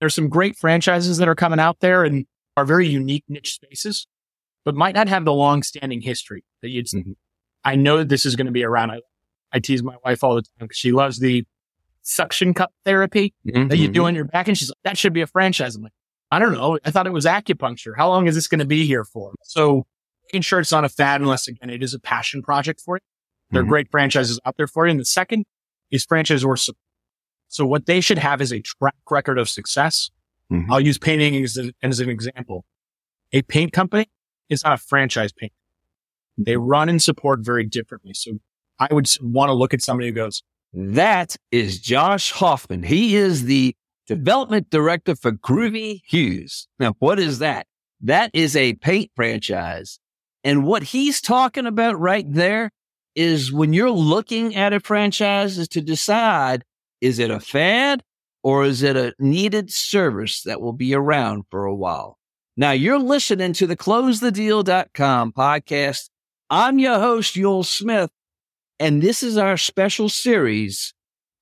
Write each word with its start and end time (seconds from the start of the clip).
There's 0.00 0.14
some 0.14 0.28
great 0.28 0.56
franchises 0.56 1.18
that 1.18 1.28
are 1.28 1.34
coming 1.34 1.60
out 1.60 1.80
there 1.80 2.04
and 2.04 2.26
are 2.56 2.64
very 2.64 2.88
unique 2.88 3.24
niche 3.28 3.54
spaces, 3.54 4.06
but 4.64 4.74
might 4.74 4.94
not 4.94 5.08
have 5.08 5.24
the 5.24 5.32
long 5.32 5.62
standing 5.62 6.00
history 6.00 6.44
that 6.62 6.70
you'd, 6.70 6.86
mm-hmm. 6.86 7.12
I 7.64 7.76
know 7.76 7.98
that 7.98 8.08
this 8.08 8.24
is 8.24 8.34
going 8.36 8.46
to 8.46 8.52
be 8.52 8.64
around. 8.64 8.90
I, 8.90 9.00
I 9.52 9.58
tease 9.58 9.82
my 9.82 9.96
wife 10.04 10.24
all 10.24 10.34
the 10.34 10.42
time 10.42 10.50
because 10.60 10.76
she 10.76 10.92
loves 10.92 11.18
the 11.18 11.44
suction 12.02 12.54
cup 12.54 12.72
therapy 12.84 13.34
mm-hmm. 13.46 13.68
that 13.68 13.76
you 13.76 13.88
do 13.88 14.06
on 14.06 14.14
your 14.14 14.24
back. 14.24 14.48
And 14.48 14.56
she's 14.56 14.70
like, 14.70 14.78
that 14.84 14.98
should 14.98 15.12
be 15.12 15.20
a 15.20 15.26
franchise. 15.26 15.76
I'm 15.76 15.82
like, 15.82 15.92
I 16.30 16.38
don't 16.38 16.52
know. 16.52 16.78
I 16.84 16.90
thought 16.90 17.06
it 17.06 17.12
was 17.12 17.26
acupuncture. 17.26 17.92
How 17.96 18.08
long 18.08 18.26
is 18.26 18.34
this 18.34 18.48
going 18.48 18.60
to 18.60 18.64
be 18.64 18.86
here 18.86 19.04
for? 19.04 19.34
So 19.42 19.86
making 20.24 20.42
sure 20.42 20.60
it's 20.60 20.72
not 20.72 20.84
a 20.84 20.88
fad 20.88 21.20
unless 21.20 21.48
again, 21.48 21.70
it 21.70 21.82
is 21.82 21.92
a 21.92 21.98
passion 21.98 22.42
project 22.42 22.80
for 22.80 22.96
you. 22.96 23.00
There 23.50 23.60
are 23.60 23.64
mm-hmm. 23.64 23.70
great 23.70 23.90
franchises 23.90 24.40
out 24.46 24.56
there 24.56 24.68
for 24.68 24.86
you. 24.86 24.92
And 24.92 25.00
the 25.00 25.04
second 25.04 25.44
is 25.90 26.06
franchisor 26.06 26.58
support. 26.58 26.78
So 27.50 27.66
what 27.66 27.86
they 27.86 28.00
should 28.00 28.18
have 28.18 28.40
is 28.40 28.52
a 28.52 28.60
track 28.60 28.94
record 29.10 29.38
of 29.38 29.48
success. 29.48 30.10
Mm-hmm. 30.50 30.72
I'll 30.72 30.80
use 30.80 30.98
painting 30.98 31.42
as, 31.42 31.58
a, 31.58 31.72
as 31.82 31.98
an 32.00 32.08
example. 32.08 32.64
A 33.32 33.42
paint 33.42 33.72
company 33.72 34.08
is 34.48 34.64
not 34.64 34.74
a 34.74 34.76
franchise 34.78 35.32
paint. 35.32 35.52
They 36.38 36.56
run 36.56 36.88
and 36.88 37.02
support 37.02 37.40
very 37.42 37.64
differently. 37.64 38.14
So 38.14 38.38
I 38.78 38.88
would 38.92 39.08
want 39.20 39.50
to 39.50 39.52
look 39.52 39.74
at 39.74 39.82
somebody 39.82 40.08
who 40.08 40.14
goes, 40.14 40.42
that 40.72 41.36
is 41.50 41.80
Josh 41.80 42.30
Hoffman. 42.30 42.84
He 42.84 43.16
is 43.16 43.44
the 43.44 43.74
development 44.06 44.70
director 44.70 45.16
for 45.16 45.32
Groovy 45.32 46.00
Hues. 46.06 46.68
Now, 46.78 46.94
what 47.00 47.18
is 47.18 47.40
that? 47.40 47.66
That 48.00 48.30
is 48.32 48.54
a 48.56 48.74
paint 48.74 49.10
franchise. 49.16 49.98
And 50.44 50.64
what 50.64 50.84
he's 50.84 51.20
talking 51.20 51.66
about 51.66 51.98
right 51.98 52.24
there 52.26 52.70
is 53.14 53.52
when 53.52 53.72
you're 53.72 53.90
looking 53.90 54.54
at 54.54 54.72
a 54.72 54.80
franchise 54.80 55.58
is 55.58 55.68
to 55.68 55.80
decide, 55.80 56.64
is 57.00 57.18
it 57.18 57.30
a 57.30 57.40
fad 57.40 58.02
or 58.42 58.64
is 58.64 58.82
it 58.82 58.96
a 58.96 59.14
needed 59.18 59.70
service 59.70 60.42
that 60.42 60.60
will 60.60 60.72
be 60.72 60.94
around 60.94 61.44
for 61.50 61.64
a 61.64 61.74
while? 61.74 62.18
Now 62.56 62.72
you're 62.72 62.98
listening 62.98 63.52
to 63.54 63.66
the 63.66 63.76
closethedeal.com 63.76 65.32
podcast. 65.32 66.10
I'm 66.50 66.78
your 66.78 66.98
host, 66.98 67.36
Ewell 67.36 67.62
Smith, 67.62 68.10
and 68.78 69.02
this 69.02 69.22
is 69.22 69.36
our 69.36 69.56
special 69.56 70.08
series 70.08 70.94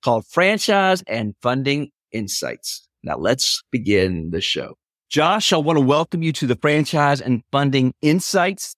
called 0.03 0.27
Franchise 0.27 1.03
and 1.07 1.35
Funding 1.43 1.91
Insights. 2.13 2.89
Now 3.03 3.17
let's 3.17 3.63
begin 3.71 4.31
the 4.31 4.41
show. 4.41 4.77
Josh, 5.09 5.53
I 5.53 5.57
want 5.57 5.79
to 5.79 5.85
welcome 5.85 6.23
you 6.23 6.33
to 6.35 6.47
the 6.47 6.57
Franchise 6.57 7.21
and 7.21 7.43
Funding 7.51 7.95
Insights 8.03 8.75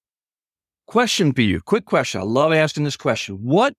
Question 0.91 1.33
for 1.33 1.43
you. 1.43 1.61
Quick 1.61 1.85
question. 1.85 2.21
I 2.21 2.25
love 2.25 2.53
asking 2.53 2.83
this 2.83 2.97
question. 2.97 3.37
What 3.37 3.75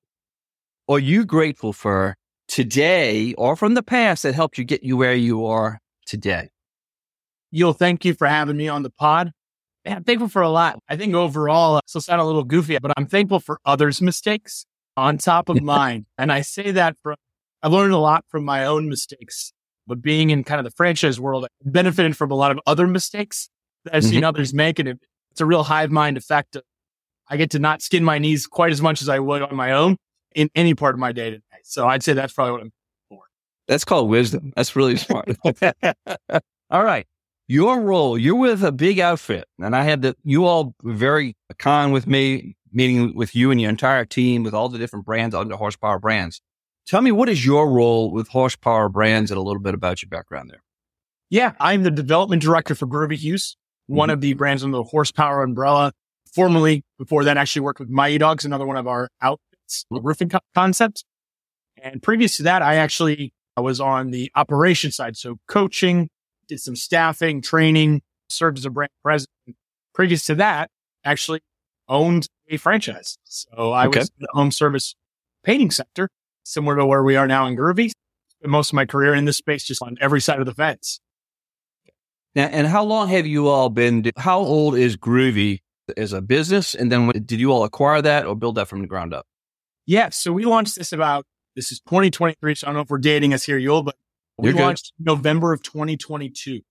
are 0.88 0.98
you 0.98 1.26
grateful 1.26 1.74
for 1.74 2.16
today 2.52 3.34
or 3.36 3.56
from 3.56 3.76
the 3.76 3.82
past 3.82 4.24
that 4.24 4.36
helped 4.36 4.58
you 4.58 4.66
get 4.66 4.84
you 4.84 4.98
where 4.98 5.16
you 5.16 5.46
are 5.46 5.80
today? 6.06 6.50
Ewell, 7.50 7.74
thank 7.74 8.04
you 8.04 8.14
for 8.14 8.28
having 8.28 8.58
me 8.58 8.68
on 8.68 8.84
the 8.84 8.90
pod. 8.90 9.32
Man, 9.86 9.98
I'm 9.98 10.04
thankful 10.04 10.28
for 10.28 10.42
a 10.42 10.50
lot. 10.50 10.78
I 10.90 10.98
think 10.98 11.16
overall, 11.16 11.80
this 11.94 12.06
sound 12.06 12.22
a 12.22 12.26
little 12.26 12.44
goofy, 12.44 12.78
but 12.80 12.92
I'm 12.98 13.08
thankful 13.08 13.40
for 13.40 13.60
others' 13.66 14.02
mistakes 14.02 14.66
on 14.98 15.18
top 15.18 15.48
of 15.48 15.62
mine. 15.64 16.06
and 16.18 16.32
I 16.32 16.42
say 16.42 16.72
that 16.72 16.98
from, 17.02 17.16
I've 17.64 17.72
learned 17.72 17.94
a 17.94 17.98
lot 17.98 18.26
from 18.28 18.44
my 18.44 18.66
own 18.66 18.90
mistakes, 18.90 19.54
but 19.88 20.02
being 20.02 20.30
in 20.30 20.44
kind 20.44 20.60
of 20.60 20.66
the 20.66 20.76
franchise 20.76 21.22
world, 21.22 21.46
I've 21.46 21.72
benefited 21.72 22.18
from 22.18 22.32
a 22.32 22.36
lot 22.36 22.52
of 22.52 22.60
other 22.68 22.86
mistakes 22.86 23.50
that 23.86 23.96
I've 23.96 24.04
mm-hmm. 24.04 24.12
seen 24.12 24.24
others 24.26 24.54
make. 24.54 24.78
And 24.78 25.00
it's 25.32 25.42
a 25.42 25.46
real 25.46 25.64
hive 25.64 25.90
mind 25.90 26.18
effect 26.18 26.58
of 26.58 26.64
I 27.30 27.38
get 27.38 27.52
to 27.52 27.60
not 27.60 27.82
skin 27.82 28.04
my 28.04 28.20
knees 28.20 28.46
quite 28.46 28.74
as 28.74 28.82
much 28.82 29.02
as 29.02 29.08
I 29.08 29.20
would 29.20 29.42
on 29.42 29.56
my 29.56 29.72
own 29.72 29.96
in 30.36 30.50
any 30.56 30.74
part 30.74 30.96
of 30.96 31.00
my 31.00 31.12
day 31.12 31.30
today. 31.30 31.44
So 31.64 31.88
I'd 31.88 32.04
say 32.04 32.14
that's 32.14 32.34
probably 32.34 32.52
what 32.54 32.62
I'm 32.62 32.72
for. 33.10 33.24
That's 33.68 33.86
called 33.86 34.10
wisdom. 34.10 34.54
That's 34.56 34.76
really 34.76 34.98
smart. 34.98 35.30
all 36.70 36.84
right. 36.84 37.08
Your 37.48 37.82
role, 37.82 38.18
you're 38.18 38.36
with 38.36 38.64
a 38.64 38.72
big 38.72 39.00
outfit. 39.00 39.46
And 39.60 39.76
I 39.76 39.84
had 39.84 40.02
the, 40.02 40.16
you 40.24 40.46
all 40.46 40.74
very 40.84 41.36
kind 41.58 41.92
with 41.92 42.08
me, 42.08 42.56
meeting 42.72 43.16
with 43.16 43.36
you 43.36 43.52
and 43.52 43.60
your 43.60 43.70
entire 43.70 44.06
team 44.06 44.44
with 44.44 44.54
all 44.54 44.70
the 44.70 44.78
different 44.78 45.06
brands 45.06 45.36
under 45.36 45.56
horsepower 45.56 46.00
brands. 46.00 46.42
Tell 46.88 47.02
me, 47.02 47.12
what 47.12 47.30
is 47.30 47.46
your 47.46 47.70
role 47.70 48.12
with 48.12 48.30
horsepower 48.30 48.90
brands 48.90 49.32
and 49.32 49.38
a 49.38 49.42
little 49.42 49.62
bit 49.62 49.74
about 49.74 50.02
your 50.02 50.10
background 50.10 50.50
there? 50.50 50.64
Yeah, 51.30 51.54
I'm 51.60 51.84
the 51.84 51.92
development 51.92 52.42
director 52.42 52.76
for 52.76 52.88
Groovy 52.88 53.54
one 53.88 54.08
mm-hmm. 54.08 54.14
of 54.14 54.22
the 54.22 54.34
brands 54.34 54.64
under 54.64 54.78
the 54.78 54.84
horsepower 54.84 55.44
umbrella 55.44 55.92
formerly 56.34 56.84
before 56.98 57.24
that 57.26 57.38
actually 57.38 57.62
worked 57.62 57.80
with 57.80 57.90
Mighty 57.90 58.18
Dogs, 58.18 58.46
another 58.46 58.66
one 58.66 58.78
of 58.78 58.88
our 58.88 59.10
outfits, 59.22 59.51
roofing 59.90 60.30
co- 60.30 60.40
concepts. 60.56 61.04
And 61.82 62.02
previous 62.02 62.38
to 62.38 62.44
that, 62.44 62.62
I 62.62 62.76
actually 62.76 63.34
I 63.58 63.62
was 63.62 63.82
on 63.82 64.12
the 64.12 64.32
operation 64.36 64.92
side. 64.92 65.18
So 65.18 65.38
coaching, 65.48 66.10
did 66.48 66.60
some 66.60 66.76
staffing, 66.76 67.42
training, 67.42 68.02
served 68.30 68.58
as 68.58 68.66
a 68.66 68.70
brand 68.70 68.92
president. 69.04 69.58
Previous 69.94 70.26
to 70.26 70.36
that, 70.36 70.70
actually 71.04 71.42
owned 71.88 72.28
a 72.50 72.58
franchise. 72.58 73.18
So 73.24 73.72
I 73.72 73.88
okay. 73.88 74.00
was 74.00 74.10
in 74.10 74.22
the 74.22 74.28
home 74.32 74.52
service 74.52 74.96
painting 75.44 75.72
sector, 75.72 76.10
similar 76.44 76.78
to 76.78 76.86
where 76.86 77.04
we 77.04 77.16
are 77.16 77.28
now 77.28 77.46
in 77.48 77.56
Groovy. 77.56 77.92
Most 78.44 78.72
of 78.72 78.74
my 78.74 78.86
career 78.86 79.14
in 79.14 79.26
this 79.26 79.38
space, 79.38 79.64
just 79.64 79.82
on 79.84 79.98
every 80.02 80.20
side 80.20 80.40
of 80.40 80.46
the 80.46 80.54
fence. 80.54 81.00
Now, 82.34 82.46
and 82.46 82.66
how 82.66 82.84
long 82.84 83.10
have 83.10 83.28
you 83.28 83.48
all 83.50 83.70
been? 83.70 84.10
How 84.18 84.40
old 84.40 84.76
is 84.76 84.98
Groovy 84.98 85.60
as 85.98 86.14
a 86.14 86.22
business? 86.22 86.74
And 86.74 86.92
then 86.92 87.10
did 87.10 87.40
you 87.40 87.52
all 87.52 87.64
acquire 87.64 88.02
that 88.02 88.26
or 88.26 88.36
build 88.36 88.56
that 88.56 88.68
from 88.68 88.82
the 88.82 88.88
ground 88.88 89.14
up? 89.14 89.28
Yeah. 89.92 90.08
So 90.10 90.32
we 90.32 90.46
launched 90.46 90.78
this 90.78 90.94
about, 90.94 91.26
this 91.58 91.70
is 91.70 91.82
2023. 91.82 92.56
So 92.56 92.66
I 92.66 92.70
don't 92.70 92.76
know 92.76 92.82
if 92.84 92.90
we're 92.90 92.98
dating 92.98 93.34
us 93.34 93.44
here, 93.44 93.58
Ewell, 93.58 93.84
but 93.84 93.98
we 94.38 94.48
You're 94.48 94.58
launched. 94.58 94.94
November 94.98 95.52
of 95.52 95.62
2022. 95.64 96.62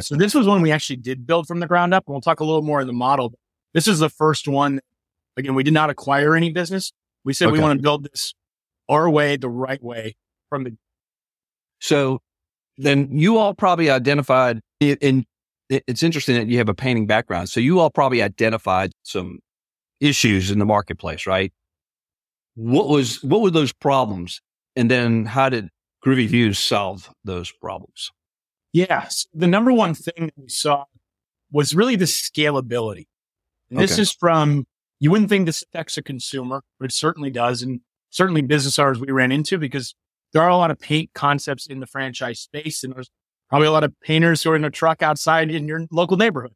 So 0.00 0.14
this 0.14 0.32
was 0.32 0.46
when 0.46 0.62
we 0.62 0.70
actually 0.70 0.98
did 0.98 1.26
build 1.26 1.48
from 1.48 1.58
the 1.58 1.66
ground 1.66 1.92
up. 1.92 2.04
And 2.06 2.14
we'll 2.14 2.20
talk 2.20 2.38
a 2.38 2.44
little 2.44 2.62
more 2.62 2.80
in 2.80 2.86
the 2.86 2.92
model. 2.92 3.34
This 3.74 3.88
is 3.88 3.98
the 3.98 4.08
first 4.08 4.46
one. 4.46 4.78
Again, 5.36 5.56
we 5.56 5.64
did 5.64 5.74
not 5.74 5.90
acquire 5.90 6.36
any 6.36 6.52
business. 6.52 6.92
We 7.24 7.32
said 7.32 7.48
okay. 7.48 7.54
we 7.54 7.58
want 7.58 7.80
to 7.80 7.82
build 7.82 8.04
this 8.04 8.32
our 8.88 9.10
way, 9.10 9.36
the 9.36 9.48
right 9.48 9.82
way 9.82 10.14
from 10.48 10.62
the. 10.62 10.76
So 11.80 12.20
then 12.76 13.08
you 13.10 13.38
all 13.38 13.54
probably 13.54 13.90
identified 13.90 14.60
in 14.78 15.26
it's 15.68 16.04
interesting 16.04 16.36
that 16.36 16.46
you 16.46 16.58
have 16.58 16.68
a 16.68 16.74
painting 16.74 17.08
background. 17.08 17.48
So 17.48 17.58
you 17.58 17.80
all 17.80 17.90
probably 17.90 18.22
identified 18.22 18.92
some 19.02 19.40
issues 20.00 20.52
in 20.52 20.60
the 20.60 20.64
marketplace, 20.64 21.26
right? 21.26 21.52
What 22.58 22.88
was, 22.88 23.22
what 23.22 23.40
were 23.40 23.52
those 23.52 23.72
problems? 23.72 24.40
And 24.74 24.90
then 24.90 25.26
how 25.26 25.48
did 25.48 25.68
Groovy 26.04 26.28
Hues 26.28 26.58
solve 26.58 27.08
those 27.24 27.52
problems? 27.52 28.10
Yes. 28.72 29.26
The 29.32 29.46
number 29.46 29.72
one 29.72 29.94
thing 29.94 30.26
that 30.26 30.34
we 30.36 30.48
saw 30.48 30.84
was 31.52 31.74
really 31.74 31.94
the 31.94 32.04
scalability. 32.04 33.06
And 33.70 33.78
this 33.78 33.98
is 33.98 34.12
from, 34.12 34.66
you 34.98 35.10
wouldn't 35.10 35.28
think 35.28 35.46
this 35.46 35.62
affects 35.62 35.96
a 35.96 36.02
consumer, 36.02 36.62
but 36.80 36.86
it 36.86 36.92
certainly 36.92 37.30
does. 37.30 37.62
And 37.62 37.80
certainly 38.10 38.42
business 38.42 38.78
owners 38.78 38.98
we 38.98 39.12
ran 39.12 39.30
into 39.30 39.56
because 39.56 39.94
there 40.32 40.42
are 40.42 40.48
a 40.48 40.56
lot 40.56 40.72
of 40.72 40.80
paint 40.80 41.10
concepts 41.14 41.66
in 41.66 41.80
the 41.80 41.86
franchise 41.86 42.40
space 42.40 42.82
and 42.82 42.94
there's 42.94 43.10
probably 43.48 43.68
a 43.68 43.72
lot 43.72 43.84
of 43.84 43.94
painters 44.00 44.42
who 44.42 44.50
are 44.50 44.56
in 44.56 44.64
a 44.64 44.70
truck 44.70 45.00
outside 45.00 45.50
in 45.50 45.68
your 45.68 45.86
local 45.90 46.16
neighborhood. 46.16 46.54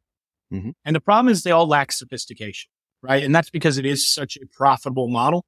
Mm-hmm. 0.51 0.71
And 0.83 0.95
the 0.95 0.99
problem 0.99 1.31
is 1.31 1.43
they 1.43 1.51
all 1.51 1.67
lack 1.67 1.91
sophistication, 1.91 2.69
right? 3.01 3.23
And 3.23 3.33
that's 3.33 3.49
because 3.49 3.77
it 3.77 3.85
is 3.85 4.11
such 4.11 4.37
a 4.37 4.45
profitable 4.51 5.07
model. 5.07 5.45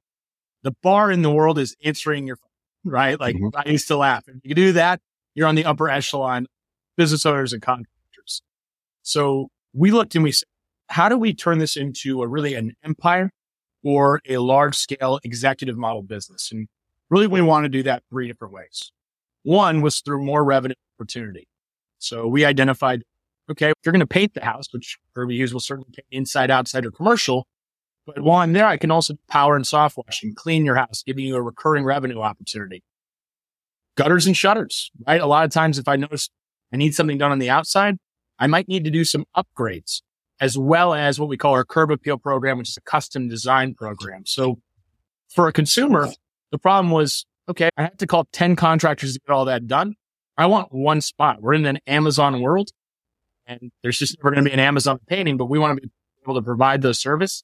The 0.66 0.74
bar 0.82 1.12
in 1.12 1.22
the 1.22 1.30
world 1.30 1.60
is 1.60 1.76
answering 1.84 2.26
your 2.26 2.34
phone, 2.34 2.92
right? 2.92 3.20
Like 3.20 3.36
mm-hmm. 3.36 3.56
I 3.56 3.70
used 3.70 3.86
to 3.86 3.96
laugh. 3.96 4.24
If 4.26 4.40
you 4.42 4.52
do 4.52 4.72
that, 4.72 5.00
you're 5.36 5.46
on 5.46 5.54
the 5.54 5.64
upper 5.64 5.88
echelon 5.88 6.48
business 6.96 7.24
owners 7.24 7.52
and 7.52 7.62
contractors. 7.62 8.42
So 9.02 9.46
we 9.72 9.92
looked 9.92 10.16
and 10.16 10.24
we 10.24 10.32
said, 10.32 10.48
how 10.88 11.08
do 11.08 11.16
we 11.16 11.32
turn 11.34 11.58
this 11.58 11.76
into 11.76 12.20
a 12.20 12.26
really 12.26 12.54
an 12.54 12.72
empire 12.82 13.30
or 13.84 14.20
a 14.28 14.38
large 14.38 14.74
scale 14.74 15.20
executive 15.22 15.76
model 15.76 16.02
business? 16.02 16.50
And 16.50 16.66
really 17.10 17.28
we 17.28 17.42
want 17.42 17.64
to 17.64 17.68
do 17.68 17.84
that 17.84 18.02
three 18.10 18.26
different 18.26 18.52
ways. 18.52 18.90
One 19.44 19.82
was 19.82 20.00
through 20.00 20.24
more 20.24 20.42
revenue 20.42 20.74
opportunity. 20.98 21.46
So 22.00 22.26
we 22.26 22.44
identified, 22.44 23.04
okay, 23.48 23.68
if 23.68 23.76
you're 23.84 23.92
going 23.92 24.00
to 24.00 24.06
paint 24.08 24.34
the 24.34 24.44
house, 24.44 24.72
which 24.72 24.98
Groovy 25.16 25.34
Hues 25.34 25.52
will 25.52 25.60
certainly 25.60 25.90
paint 25.94 26.08
inside, 26.10 26.50
outside, 26.50 26.84
or 26.84 26.90
commercial. 26.90 27.46
But 28.06 28.20
while 28.22 28.38
I'm 28.38 28.52
there, 28.52 28.66
I 28.66 28.76
can 28.76 28.90
also 28.90 29.14
power 29.28 29.56
and 29.56 29.66
soft 29.66 29.96
wash 29.96 30.22
and 30.22 30.36
clean 30.36 30.64
your 30.64 30.76
house, 30.76 31.02
giving 31.04 31.24
you 31.24 31.36
a 31.36 31.42
recurring 31.42 31.84
revenue 31.84 32.20
opportunity. 32.20 32.82
Gutters 33.96 34.26
and 34.26 34.36
shutters, 34.36 34.90
right? 35.06 35.20
A 35.20 35.26
lot 35.26 35.44
of 35.44 35.50
times, 35.50 35.78
if 35.78 35.88
I 35.88 35.96
notice 35.96 36.30
I 36.72 36.76
need 36.76 36.94
something 36.94 37.18
done 37.18 37.32
on 37.32 37.38
the 37.38 37.50
outside, 37.50 37.96
I 38.38 38.46
might 38.46 38.68
need 38.68 38.84
to 38.84 38.90
do 38.90 39.04
some 39.04 39.24
upgrades 39.36 40.02
as 40.40 40.58
well 40.58 40.94
as 40.94 41.18
what 41.18 41.28
we 41.28 41.36
call 41.36 41.54
our 41.54 41.64
curb 41.64 41.90
appeal 41.90 42.18
program, 42.18 42.58
which 42.58 42.68
is 42.68 42.76
a 42.76 42.82
custom 42.82 43.28
design 43.28 43.74
program. 43.74 44.24
So 44.26 44.60
for 45.28 45.48
a 45.48 45.52
consumer, 45.52 46.08
the 46.52 46.58
problem 46.58 46.90
was 46.92 47.26
okay, 47.48 47.70
I 47.76 47.82
had 47.82 47.98
to 48.00 48.06
call 48.06 48.26
10 48.32 48.56
contractors 48.56 49.14
to 49.14 49.20
get 49.20 49.32
all 49.32 49.44
that 49.46 49.66
done. 49.66 49.94
I 50.36 50.46
want 50.46 50.72
one 50.72 51.00
spot. 51.00 51.40
We're 51.40 51.54
in 51.54 51.64
an 51.64 51.78
Amazon 51.86 52.40
world 52.42 52.70
and 53.46 53.70
there's 53.82 53.98
just 53.98 54.18
never 54.18 54.34
going 54.34 54.44
to 54.44 54.50
be 54.50 54.52
an 54.52 54.60
Amazon 54.60 54.98
painting, 55.06 55.36
but 55.36 55.46
we 55.46 55.58
want 55.58 55.76
to 55.76 55.86
be 55.86 55.92
able 56.24 56.34
to 56.34 56.42
provide 56.42 56.82
those 56.82 56.98
service 56.98 57.42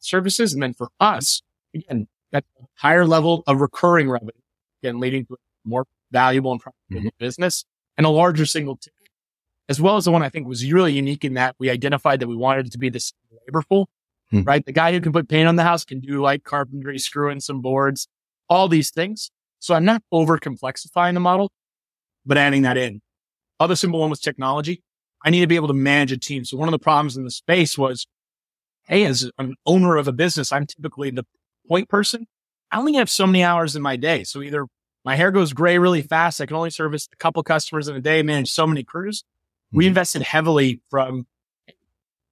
services. 0.00 0.52
And 0.52 0.62
then 0.62 0.74
for 0.74 0.88
us, 1.00 1.42
again, 1.74 2.08
that 2.32 2.44
higher 2.74 3.06
level 3.06 3.42
of 3.46 3.60
recurring 3.60 4.10
revenue, 4.10 4.32
again, 4.82 5.00
leading 5.00 5.26
to 5.26 5.34
a 5.34 5.36
more 5.64 5.86
valuable 6.10 6.52
and 6.52 6.60
profitable 6.60 7.00
mm-hmm. 7.00 7.08
business 7.18 7.64
and 7.96 8.06
a 8.06 8.10
larger 8.10 8.46
single 8.46 8.76
ticket, 8.76 9.10
as 9.68 9.80
well 9.80 9.96
as 9.96 10.04
the 10.04 10.12
one 10.12 10.22
I 10.22 10.28
think 10.28 10.46
was 10.46 10.70
really 10.70 10.92
unique 10.92 11.24
in 11.24 11.34
that 11.34 11.56
we 11.58 11.70
identified 11.70 12.20
that 12.20 12.28
we 12.28 12.36
wanted 12.36 12.66
it 12.66 12.72
to 12.72 12.78
be 12.78 12.88
this 12.88 13.12
labor 13.46 13.62
pool, 13.68 13.88
hmm. 14.30 14.42
right? 14.42 14.64
The 14.64 14.72
guy 14.72 14.92
who 14.92 15.00
can 15.00 15.12
put 15.12 15.28
paint 15.28 15.48
on 15.48 15.56
the 15.56 15.62
house 15.62 15.84
can 15.84 16.00
do 16.00 16.20
like 16.20 16.44
carpentry, 16.44 16.98
screw 16.98 17.30
in 17.30 17.40
some 17.40 17.60
boards, 17.60 18.08
all 18.48 18.68
these 18.68 18.90
things. 18.90 19.30
So 19.58 19.74
I'm 19.74 19.84
not 19.84 20.02
over 20.12 20.38
complexifying 20.38 21.14
the 21.14 21.20
model, 21.20 21.50
but 22.24 22.38
adding 22.38 22.62
that 22.62 22.76
in. 22.76 23.00
Other 23.58 23.76
simple 23.76 24.00
one 24.00 24.10
was 24.10 24.20
technology. 24.20 24.82
I 25.24 25.30
need 25.30 25.40
to 25.40 25.46
be 25.46 25.56
able 25.56 25.68
to 25.68 25.74
manage 25.74 26.12
a 26.12 26.18
team. 26.18 26.44
So 26.44 26.56
one 26.56 26.68
of 26.68 26.72
the 26.72 26.78
problems 26.78 27.16
in 27.16 27.24
the 27.24 27.30
space 27.30 27.76
was, 27.78 28.06
Hey, 28.86 29.04
as 29.04 29.30
an 29.38 29.54
owner 29.66 29.96
of 29.96 30.08
a 30.08 30.12
business, 30.12 30.52
I'm 30.52 30.66
typically 30.66 31.10
the 31.10 31.24
point 31.68 31.88
person. 31.88 32.26
I 32.70 32.78
only 32.78 32.94
have 32.94 33.10
so 33.10 33.26
many 33.26 33.42
hours 33.42 33.76
in 33.76 33.82
my 33.82 33.96
day. 33.96 34.24
So 34.24 34.42
either 34.42 34.66
my 35.04 35.16
hair 35.16 35.30
goes 35.30 35.52
gray 35.52 35.78
really 35.78 36.02
fast. 36.02 36.40
I 36.40 36.46
can 36.46 36.56
only 36.56 36.70
service 36.70 37.08
a 37.12 37.16
couple 37.16 37.42
customers 37.42 37.88
in 37.88 37.96
a 37.96 38.00
day, 38.00 38.22
manage 38.22 38.50
so 38.50 38.66
many 38.66 38.84
crews. 38.84 39.22
Mm-hmm. 39.22 39.76
We 39.76 39.86
invested 39.86 40.22
heavily 40.22 40.80
from 40.90 41.26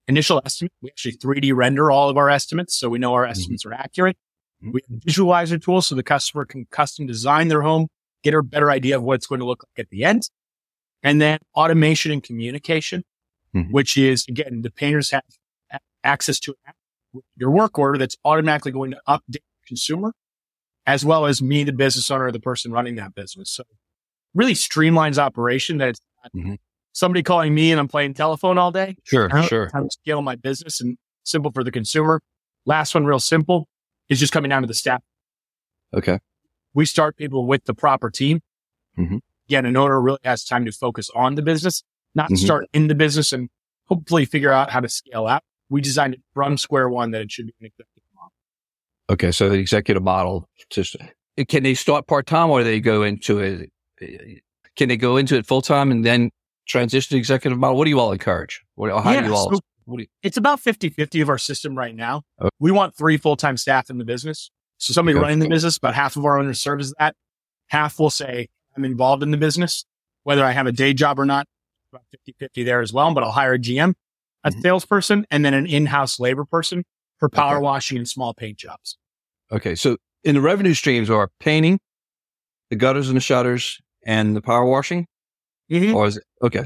initial 0.09 0.43
estimate. 0.45 0.73
We 0.83 0.91
actually 0.91 1.17
3D 1.17 1.55
render 1.55 1.91
all 1.91 2.09
of 2.09 2.17
our 2.17 2.31
estimates. 2.31 2.75
So 2.75 2.89
we 2.89 2.99
know 2.99 3.15
our 3.15 3.23
mm-hmm. 3.23 3.31
estimates 3.31 3.65
mm-hmm. 3.65 3.73
are 3.73 3.77
accurate. 3.77 4.17
Mm-hmm. 4.62 4.73
We 4.73 4.81
have 4.89 4.99
a 4.99 5.01
visualizer 5.01 5.62
tool 5.62 5.83
so 5.83 5.95
the 5.95 6.03
customer 6.03 6.45
can 6.45 6.67
custom 6.71 7.06
design 7.06 7.49
their 7.49 7.62
home, 7.62 7.89
get 8.23 8.35
a 8.35 8.43
better 8.43 8.71
idea 8.71 8.97
of 8.97 9.03
what 9.03 9.15
it's 9.15 9.27
going 9.27 9.41
to 9.41 9.47
look 9.47 9.65
like 9.65 9.87
at 9.87 9.91
the 9.91 10.05
end. 10.05 10.29
And 11.03 11.21
then 11.21 11.39
automation 11.55 12.12
and 12.12 12.23
communication, 12.23 13.05
mm-hmm. 13.55 13.71
which 13.71 13.97
is 13.97 14.27
again, 14.29 14.62
the 14.62 14.71
painters 14.71 15.11
have 15.11 15.23
access 16.05 16.39
to 16.41 16.55
your 17.37 17.51
work 17.51 17.79
order 17.79 17.99
that's 17.99 18.17
automatically 18.25 18.73
going 18.73 18.93
to 18.93 19.01
update 19.09 19.23
the 19.29 19.67
consumer 19.67 20.12
as 20.87 21.05
well 21.05 21.27
as 21.27 21.41
me, 21.41 21.65
the 21.65 21.73
business 21.73 22.11
owner, 22.11 22.31
the 22.31 22.41
person 22.41 22.71
running 22.71 22.97
that 22.97 23.15
business. 23.15 23.51
So 23.51 23.65
really 24.35 24.55
streamlines 24.55 25.19
operation 25.19 25.79
that 25.79 25.91
it's 25.91 26.01
mm-hmm. 26.37 26.55
somebody 26.93 27.23
calling 27.23 27.55
me 27.55 27.71
and 27.73 27.81
I'm 27.81 27.89
playing 27.89 28.15
telephone 28.15 28.59
all 28.59 28.71
day. 28.71 28.97
Sure, 29.05 29.31
sure. 29.45 29.71
How 29.73 29.81
to 29.81 29.91
scale 29.91 30.23
my 30.23 30.37
business 30.37 30.81
and 30.81 30.97
simple 31.25 31.53
for 31.53 31.65
the 31.65 31.71
consumer. 31.71 32.21
Last 32.67 32.95
one, 32.95 33.06
real 33.06 33.21
simple, 33.21 33.67
is 34.09 34.21
just 34.21 34.33
coming 34.33 34.49
down 34.49 34.62
to 34.62 34.69
the 34.69 34.75
staff. 34.75 35.03
Okay. 35.95 36.19
We 36.75 36.87
start 36.87 37.17
people 37.17 37.47
with 37.47 37.65
the 37.65 37.75
proper 37.75 38.11
team. 38.11 38.41
Mm-hmm. 38.99 39.19
Again, 39.49 39.67
an 39.67 39.77
owner 39.77 40.01
really 40.01 40.19
has 40.25 40.45
time 40.45 40.65
to 40.65 40.73
focus 40.73 41.11
on 41.15 41.35
the 41.35 41.43
business, 41.43 41.83
not 42.15 42.27
mm-hmm. 42.27 42.37
start 42.37 42.67
in 42.73 42.89
the 42.89 42.95
business 42.95 43.33
and 43.33 43.49
hopefully 43.87 44.25
figure 44.25 44.51
out 44.51 44.71
how 44.71 44.81
to 44.81 44.89
scale 44.89 45.27
out. 45.27 45.43
We 45.71 45.81
designed 45.81 46.15
it 46.15 46.21
from 46.33 46.57
square 46.59 46.89
one 46.89 47.11
that 47.13 47.23
it 47.23 47.33
should 47.33 47.47
be 47.47 47.55
an 47.61 47.67
executive 47.67 48.03
model. 48.15 48.33
Okay. 49.11 49.33
So 49.33 49.49
the 49.49 49.57
executive 49.57 50.03
model, 50.03 50.49
just, 50.71 50.97
can 51.49 51.63
they 51.63 51.75
start 51.75 52.07
part 52.07 52.27
time 52.27 52.51
or 52.51 52.63
they 52.63 52.81
go 52.81 53.03
into 53.03 53.41
it? 53.41 53.71
Can 54.77 54.89
they 54.89 54.97
go 54.97 55.17
into 55.17 55.37
it 55.37 55.47
full 55.47 55.63
time 55.63 55.91
and 55.91 56.05
then 56.05 56.31
transition 56.67 57.15
to 57.15 57.19
executive 57.19 57.59
model? 57.59 57.77
What 57.77 57.85
do 57.85 57.91
you 57.91 58.01
all 58.01 58.13
encourage? 58.13 58.63
What, 58.75 58.91
how 59.03 59.13
yeah, 59.13 59.21
do 59.21 59.27
you 59.29 59.35
all? 59.35 59.51
So 59.51 59.61
you, 59.99 60.07
it's 60.23 60.37
about 60.37 60.61
50 60.61 60.89
50 60.91 61.21
of 61.21 61.29
our 61.29 61.39
system 61.39 61.77
right 61.77 61.95
now. 61.95 62.23
Okay. 62.41 62.49
We 62.59 62.71
want 62.71 62.97
three 62.97 63.17
full 63.17 63.37
time 63.37 63.57
staff 63.57 63.91
in 63.91 63.99
the 63.99 64.05
business. 64.05 64.51
So 64.79 64.93
somebody 64.93 65.17
okay. 65.17 65.23
running 65.23 65.39
the 65.39 65.49
business, 65.49 65.77
about 65.77 65.95
half 65.95 66.17
of 66.17 66.25
our 66.25 66.39
owners 66.39 66.61
serve 66.61 66.81
as 66.81 66.93
that. 66.99 67.15
Half 67.69 67.99
will 67.99 68.11
say, 68.11 68.49
I'm 68.77 68.85
involved 68.85 69.23
in 69.23 69.31
the 69.31 69.37
business, 69.37 69.85
whether 70.25 70.45
I 70.45 70.53
have 70.53 70.67
a 70.67 70.73
day 70.73 70.93
job 70.93 71.19
or 71.19 71.25
not, 71.25 71.47
about 71.93 72.03
50 72.11 72.35
50 72.39 72.65
there 72.65 72.81
as 72.81 72.93
well. 72.93 73.13
But 73.15 73.25
I'll 73.25 73.31
hire 73.31 73.55
a 73.55 73.59
GM, 73.59 73.95
a 74.44 74.50
mm-hmm. 74.50 74.61
salesperson, 74.61 75.26
and 75.31 75.44
then 75.44 75.55
an 75.55 75.67
in 75.67 75.87
house 75.87 76.20
labor 76.20 76.44
person 76.44 76.85
for 77.19 77.29
power 77.29 77.56
okay. 77.56 77.62
washing 77.62 77.99
and 77.99 78.08
small 78.08 78.35
paint 78.35 78.58
jobs. 78.58 78.96
Okay. 79.50 79.75
So 79.75 79.96
in 80.23 80.35
the 80.35 80.41
revenue 80.41 80.75
streams 80.75 81.11
are 81.11 81.31
painting, 81.41 81.81
the 82.70 82.76
gutters 82.76 83.08
and 83.08 83.17
the 83.17 83.20
shutters, 83.20 83.81
and 84.05 84.37
the 84.37 84.43
power 84.43 84.64
washing? 84.64 85.06
Mm-hmm. 85.70 85.94
Or 85.94 86.06
is 86.06 86.19
it 86.19 86.25
okay? 86.43 86.64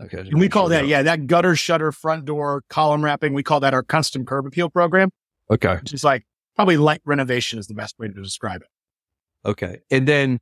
Okay. 0.00 0.18
And 0.18 0.40
we 0.40 0.48
call 0.48 0.68
that, 0.70 0.86
yeah, 0.86 1.02
that 1.02 1.26
gutter 1.26 1.54
shutter 1.54 1.92
front 1.92 2.24
door 2.24 2.62
column 2.70 3.04
wrapping. 3.04 3.34
We 3.34 3.42
call 3.42 3.60
that 3.60 3.74
our 3.74 3.82
custom 3.82 4.24
curb 4.24 4.46
appeal 4.46 4.70
program. 4.70 5.10
Okay. 5.50 5.76
Which 5.76 5.92
is 5.92 6.04
like 6.04 6.24
probably 6.56 6.78
light 6.78 7.02
renovation 7.04 7.58
is 7.58 7.66
the 7.66 7.74
best 7.74 7.98
way 7.98 8.08
to 8.08 8.14
describe 8.14 8.62
it. 8.62 9.48
Okay. 9.48 9.80
And 9.90 10.08
then 10.08 10.38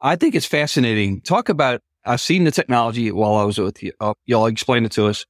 I 0.00 0.16
think 0.16 0.34
it's 0.34 0.46
fascinating. 0.46 1.20
Talk 1.20 1.48
about, 1.48 1.82
I've 2.04 2.20
seen 2.20 2.44
the 2.44 2.50
technology 2.50 3.12
while 3.12 3.34
I 3.34 3.44
was 3.44 3.58
with 3.58 3.82
you. 3.82 3.92
Uh, 4.00 4.14
y'all 4.24 4.46
explain 4.46 4.84
it 4.84 4.92
to 4.92 5.06
us. 5.06 5.26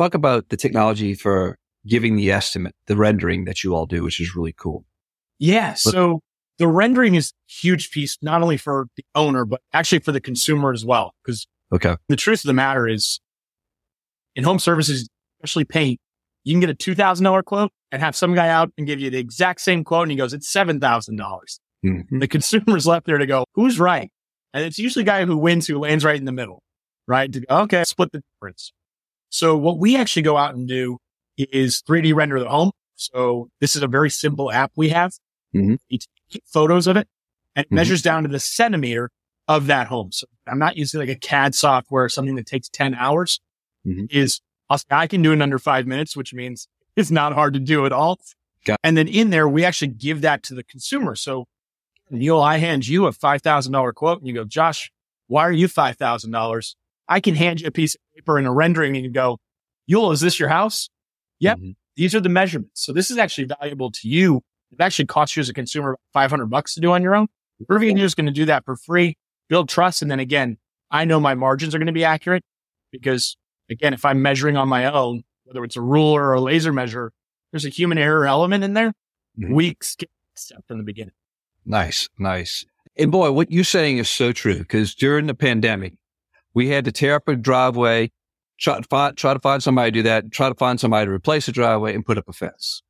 Talk 0.00 0.14
about 0.14 0.48
the 0.48 0.56
technology 0.56 1.12
for 1.12 1.58
giving 1.86 2.16
the 2.16 2.30
estimate, 2.32 2.74
the 2.86 2.96
rendering 2.96 3.44
that 3.44 3.62
you 3.62 3.74
all 3.74 3.84
do, 3.84 4.02
which 4.02 4.18
is 4.18 4.34
really 4.34 4.54
cool. 4.54 4.86
Yeah. 5.38 5.74
So 5.74 6.20
the 6.56 6.68
rendering 6.68 7.16
is 7.16 7.34
huge 7.46 7.90
piece, 7.90 8.16
not 8.22 8.40
only 8.40 8.56
for 8.56 8.86
the 8.96 9.04
owner, 9.14 9.44
but 9.44 9.60
actually 9.74 9.98
for 9.98 10.12
the 10.12 10.20
consumer 10.20 10.72
as 10.72 10.86
well. 10.86 11.12
Cause 11.26 11.46
Okay. 11.70 11.96
The 12.08 12.16
truth 12.16 12.42
of 12.44 12.46
the 12.48 12.54
matter 12.54 12.88
is 12.88 13.20
in 14.34 14.42
home 14.42 14.58
services, 14.58 15.06
especially 15.38 15.64
paint, 15.64 16.00
you 16.44 16.54
can 16.54 16.60
get 16.60 16.70
a 16.70 16.74
$2,000 16.74 17.44
quote 17.44 17.70
and 17.92 18.00
have 18.00 18.16
some 18.16 18.34
guy 18.34 18.48
out 18.48 18.72
and 18.78 18.86
give 18.86 19.00
you 19.00 19.10
the 19.10 19.18
exact 19.18 19.60
same 19.60 19.84
quote. 19.84 20.04
And 20.04 20.12
he 20.12 20.16
goes, 20.16 20.32
it's 20.32 20.50
$7,000. 20.50 20.80
dollars 20.80 21.60
mm-hmm. 21.84 22.20
The 22.20 22.26
consumer's 22.26 22.86
left 22.86 23.04
there 23.04 23.18
to 23.18 23.26
go, 23.26 23.44
who's 23.52 23.78
right? 23.78 24.10
And 24.54 24.64
it's 24.64 24.78
usually 24.78 25.02
the 25.02 25.10
guy 25.10 25.26
who 25.26 25.36
wins 25.36 25.66
who 25.66 25.78
lands 25.78 26.06
right 26.06 26.16
in 26.16 26.24
the 26.24 26.32
middle, 26.32 26.62
right? 27.06 27.30
To 27.30 27.40
go, 27.40 27.46
okay, 27.64 27.84
split 27.84 28.12
the 28.12 28.22
difference. 28.34 28.72
So 29.30 29.56
what 29.56 29.78
we 29.78 29.96
actually 29.96 30.22
go 30.22 30.36
out 30.36 30.54
and 30.54 30.68
do 30.68 30.98
is 31.38 31.82
3D 31.88 32.14
render 32.14 32.38
the 32.38 32.48
home. 32.48 32.72
So 32.96 33.48
this 33.60 33.74
is 33.74 33.82
a 33.82 33.88
very 33.88 34.10
simple 34.10 34.52
app 34.52 34.72
we 34.76 34.90
have. 34.90 35.12
Mm-hmm. 35.54 35.76
You 35.88 35.98
take 36.30 36.42
photos 36.46 36.86
of 36.86 36.96
it 36.96 37.08
and 37.56 37.64
it 37.64 37.68
mm-hmm. 37.68 37.76
measures 37.76 38.02
down 38.02 38.24
to 38.24 38.28
the 38.28 38.40
centimeter 38.40 39.10
of 39.48 39.66
that 39.66 39.86
home. 39.86 40.12
So 40.12 40.26
I'm 40.46 40.58
not 40.58 40.76
using 40.76 41.00
like 41.00 41.08
a 41.08 41.16
CAD 41.16 41.54
software, 41.54 42.08
something 42.08 42.34
that 42.36 42.46
takes 42.46 42.68
10 42.68 42.94
hours 42.94 43.40
mm-hmm. 43.86 44.04
is 44.10 44.40
I 44.90 45.06
can 45.06 45.22
do 45.22 45.30
it 45.30 45.34
in 45.34 45.42
under 45.42 45.58
five 45.58 45.86
minutes, 45.86 46.16
which 46.16 46.32
means 46.32 46.68
it's 46.94 47.10
not 47.10 47.32
hard 47.32 47.54
to 47.54 47.60
do 47.60 47.86
at 47.86 47.92
all. 47.92 48.20
Got 48.64 48.78
and 48.84 48.96
then 48.96 49.08
in 49.08 49.30
there, 49.30 49.48
we 49.48 49.64
actually 49.64 49.88
give 49.88 50.20
that 50.20 50.42
to 50.44 50.54
the 50.54 50.62
consumer. 50.62 51.16
So 51.16 51.46
Neil, 52.10 52.40
I 52.40 52.58
hand 52.58 52.86
you 52.86 53.06
a 53.06 53.12
$5,000 53.12 53.94
quote 53.94 54.18
and 54.18 54.28
you 54.28 54.34
go, 54.34 54.44
Josh, 54.44 54.92
why 55.26 55.42
are 55.42 55.52
you 55.52 55.68
$5,000? 55.68 56.74
I 57.08 57.20
can 57.20 57.34
hand 57.34 57.60
you 57.60 57.66
a 57.66 57.72
piece 57.72 57.94
of 57.94 58.00
paper 58.20 58.38
and 58.38 58.46
a 58.46 58.50
rendering 58.50 58.96
and 58.96 59.04
you 59.04 59.10
go, 59.10 59.38
Ewell, 59.86 60.12
is 60.12 60.20
this 60.20 60.38
your 60.38 60.48
house? 60.48 60.88
Yep. 61.40 61.58
Mm-hmm. 61.58 61.70
These 61.96 62.14
are 62.14 62.20
the 62.20 62.28
measurements. 62.28 62.84
So 62.84 62.92
this 62.92 63.10
is 63.10 63.18
actually 63.18 63.48
valuable 63.60 63.90
to 63.90 64.08
you. 64.08 64.42
It 64.72 64.80
actually 64.80 65.06
costs 65.06 65.36
you 65.36 65.40
as 65.40 65.48
a 65.48 65.54
consumer 65.54 65.98
500 66.12 66.46
bucks 66.46 66.74
to 66.74 66.80
do 66.80 66.92
on 66.92 67.02
your 67.02 67.14
own. 67.14 67.26
Rivian 67.68 67.98
is 67.98 68.14
going 68.14 68.26
to 68.26 68.32
do 68.32 68.44
that 68.46 68.64
for 68.64 68.76
free 68.76 69.16
build 69.48 69.68
trust. 69.68 70.00
And 70.00 70.10
then 70.10 70.20
again, 70.20 70.56
I 70.90 71.04
know 71.04 71.20
my 71.20 71.34
margins 71.34 71.74
are 71.74 71.78
going 71.78 71.86
to 71.86 71.92
be 71.92 72.04
accurate 72.04 72.44
because 72.92 73.36
again, 73.68 73.92
if 73.92 74.04
I'm 74.04 74.22
measuring 74.22 74.56
on 74.56 74.68
my 74.68 74.86
own, 74.86 75.24
whether 75.44 75.64
it's 75.64 75.76
a 75.76 75.82
ruler 75.82 76.22
or 76.28 76.34
a 76.34 76.40
laser 76.40 76.72
measure, 76.72 77.12
there's 77.52 77.66
a 77.66 77.68
human 77.70 77.98
error 77.98 78.26
element 78.26 78.64
in 78.64 78.74
there. 78.74 78.92
Mm-hmm. 79.38 79.54
We 79.54 79.76
skip 79.82 80.10
step 80.36 80.64
from 80.66 80.78
the 80.78 80.84
beginning. 80.84 81.14
Nice, 81.66 82.08
nice. 82.18 82.64
And 82.96 83.10
boy, 83.10 83.32
what 83.32 83.50
you're 83.50 83.64
saying 83.64 83.98
is 83.98 84.08
so 84.08 84.32
true 84.32 84.58
because 84.58 84.94
during 84.94 85.26
the 85.26 85.34
pandemic, 85.34 85.94
we 86.60 86.68
had 86.68 86.84
to 86.84 86.92
tear 86.92 87.14
up 87.14 87.26
a 87.26 87.34
driveway, 87.34 88.10
try 88.58 88.76
to 88.78 88.86
find, 88.86 89.16
try 89.16 89.32
to 89.32 89.40
find 89.40 89.62
somebody 89.62 89.90
to 89.90 89.98
do 90.00 90.02
that, 90.02 90.30
try 90.30 90.50
to 90.50 90.54
find 90.54 90.78
somebody 90.78 91.06
to 91.06 91.10
replace 91.10 91.46
the 91.46 91.52
driveway 91.52 91.94
and 91.94 92.04
put 92.04 92.18
up 92.18 92.28
a 92.28 92.34
fence. 92.34 92.82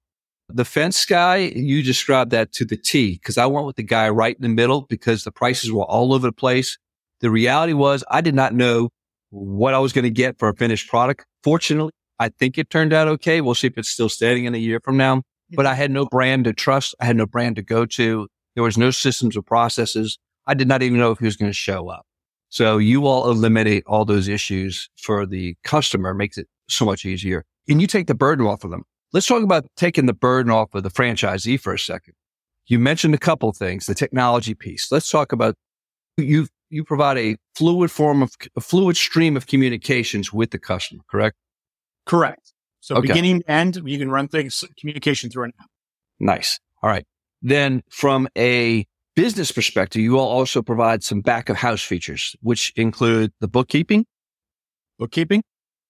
The 0.49 0.65
fence 0.65 1.05
guy, 1.05 1.37
you 1.37 1.85
described 1.85 2.33
that 2.33 2.51
to 2.55 2.65
the 2.65 2.77
T 2.77 3.13
because 3.13 3.39
I 3.39 3.47
went 3.47 3.67
with 3.67 3.77
the 3.77 3.85
guy 3.85 4.09
right 4.09 4.35
in 4.35 4.43
the 4.43 4.49
middle 4.49 4.87
because 4.89 5.23
the 5.23 5.31
prices 5.31 5.71
were 5.71 5.85
all 5.85 6.13
over 6.13 6.27
the 6.27 6.33
place. 6.33 6.79
The 7.21 7.31
reality 7.31 7.73
was 7.73 8.03
I 8.11 8.23
did 8.23 8.35
not 8.35 8.55
know 8.55 8.89
what 9.29 9.73
I 9.73 9.79
was 9.79 9.93
going 9.93 10.03
to 10.03 10.11
get 10.11 10.41
for 10.41 10.49
a 10.49 10.57
finished 10.57 10.89
product. 10.89 11.25
Fortunately, 11.45 11.93
I 12.19 12.31
think 12.31 12.59
it 12.59 12.71
turned 12.71 12.93
out 12.93 13.07
okay. 13.07 13.41
We'll 13.41 13.55
see 13.55 13.69
if 13.69 13.79
it's 13.79 13.89
still 13.89 14.09
standing 14.09 14.47
in 14.47 14.55
a 14.57 14.59
year 14.59 14.81
from 14.83 14.97
now, 14.97 15.23
but 15.53 15.65
I 15.65 15.75
had 15.75 15.93
no 15.93 16.07
brand 16.07 16.47
to 16.47 16.53
trust. 16.53 16.97
I 17.01 17.05
had 17.05 17.17
no 17.17 17.27
brand 17.27 17.55
to 17.55 17.63
go 17.63 17.87
to. 17.87 18.27
There 18.57 18.65
was 18.65 18.77
no 18.77 18.91
systems 18.91 19.37
or 19.37 19.43
processes. 19.43 20.19
I 20.45 20.55
did 20.55 20.67
not 20.67 20.83
even 20.83 20.99
know 20.99 21.13
if 21.13 21.21
he 21.21 21.27
was 21.27 21.37
going 21.37 21.53
to 21.53 21.57
show 21.57 21.89
up. 21.89 22.05
So 22.51 22.79
you 22.79 23.07
all 23.07 23.31
eliminate 23.31 23.85
all 23.87 24.05
those 24.05 24.29
issues 24.29 24.91
for 24.97 25.25
the 25.25 25.57
customer, 25.65 26.13
makes 26.13 26.37
it 26.37 26.49
so 26.69 26.85
much 26.85 27.05
easier. 27.05 27.45
And 27.69 27.81
you 27.81 27.87
take 27.87 28.09
the 28.09 28.15
burden 28.15 28.47
off 28.47 28.65
of 28.65 28.71
them. 28.71 28.85
Let's 29.13 29.27
talk 29.27 29.43
about 29.43 29.67
taking 29.77 30.07
the 30.07 30.13
burden 30.13 30.53
off 30.53 30.75
of 30.75 30.83
the 30.83 30.91
franchisee 30.91 31.59
for 31.59 31.73
a 31.73 31.79
second. 31.79 32.15
You 32.67 32.79
mentioned 32.79 33.15
a 33.15 33.19
couple 33.19 33.53
things, 33.53 33.87
the 33.87 33.95
technology 33.95 34.55
piece. 34.55 34.91
Let's 34.93 35.11
talk 35.11 35.33
about 35.33 35.57
you. 36.17 36.49
You 36.71 36.85
provide 36.85 37.19
a 37.19 37.37
fluid 37.57 37.91
form 37.91 38.23
of 38.23 38.33
a 38.57 38.61
fluid 38.61 38.97
stream 38.97 39.37
of 39.37 39.49
communications 39.49 40.33
with 40.33 40.51
the 40.51 40.59
customer, 40.59 41.03
correct? 41.11 41.37
Correct. 42.07 42.53
So 42.81 42.97
okay. 42.97 43.09
beginning 43.09 43.41
to 43.41 43.51
end, 43.51 43.81
you 43.85 43.99
can 43.99 44.11
run 44.11 44.29
things 44.29 44.65
communication 44.79 45.31
through 45.31 45.45
an 45.45 45.53
app. 45.61 45.69
Nice. 46.21 46.61
All 46.83 46.91
right. 46.91 47.07
Then 47.43 47.83
from 47.91 48.29
a 48.37 48.87
business 49.17 49.53
perspective, 49.53 50.03
you 50.03 50.13
will 50.13 50.21
also 50.21 50.63
provide 50.63 51.03
some 51.03 51.21
back 51.21 51.49
of 51.49 51.57
house 51.57 51.83
features, 51.83 52.37
which 52.41 52.73
include 52.77 53.33
the 53.41 53.49
bookkeeping. 53.49 54.07
Bookkeeping. 54.99 55.43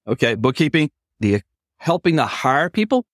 Okay. 0.06 0.34
Bookkeeping, 0.34 0.90
the 1.20 1.42
helping 1.78 2.16
to 2.16 2.26
hire 2.26 2.70
people 2.70 3.04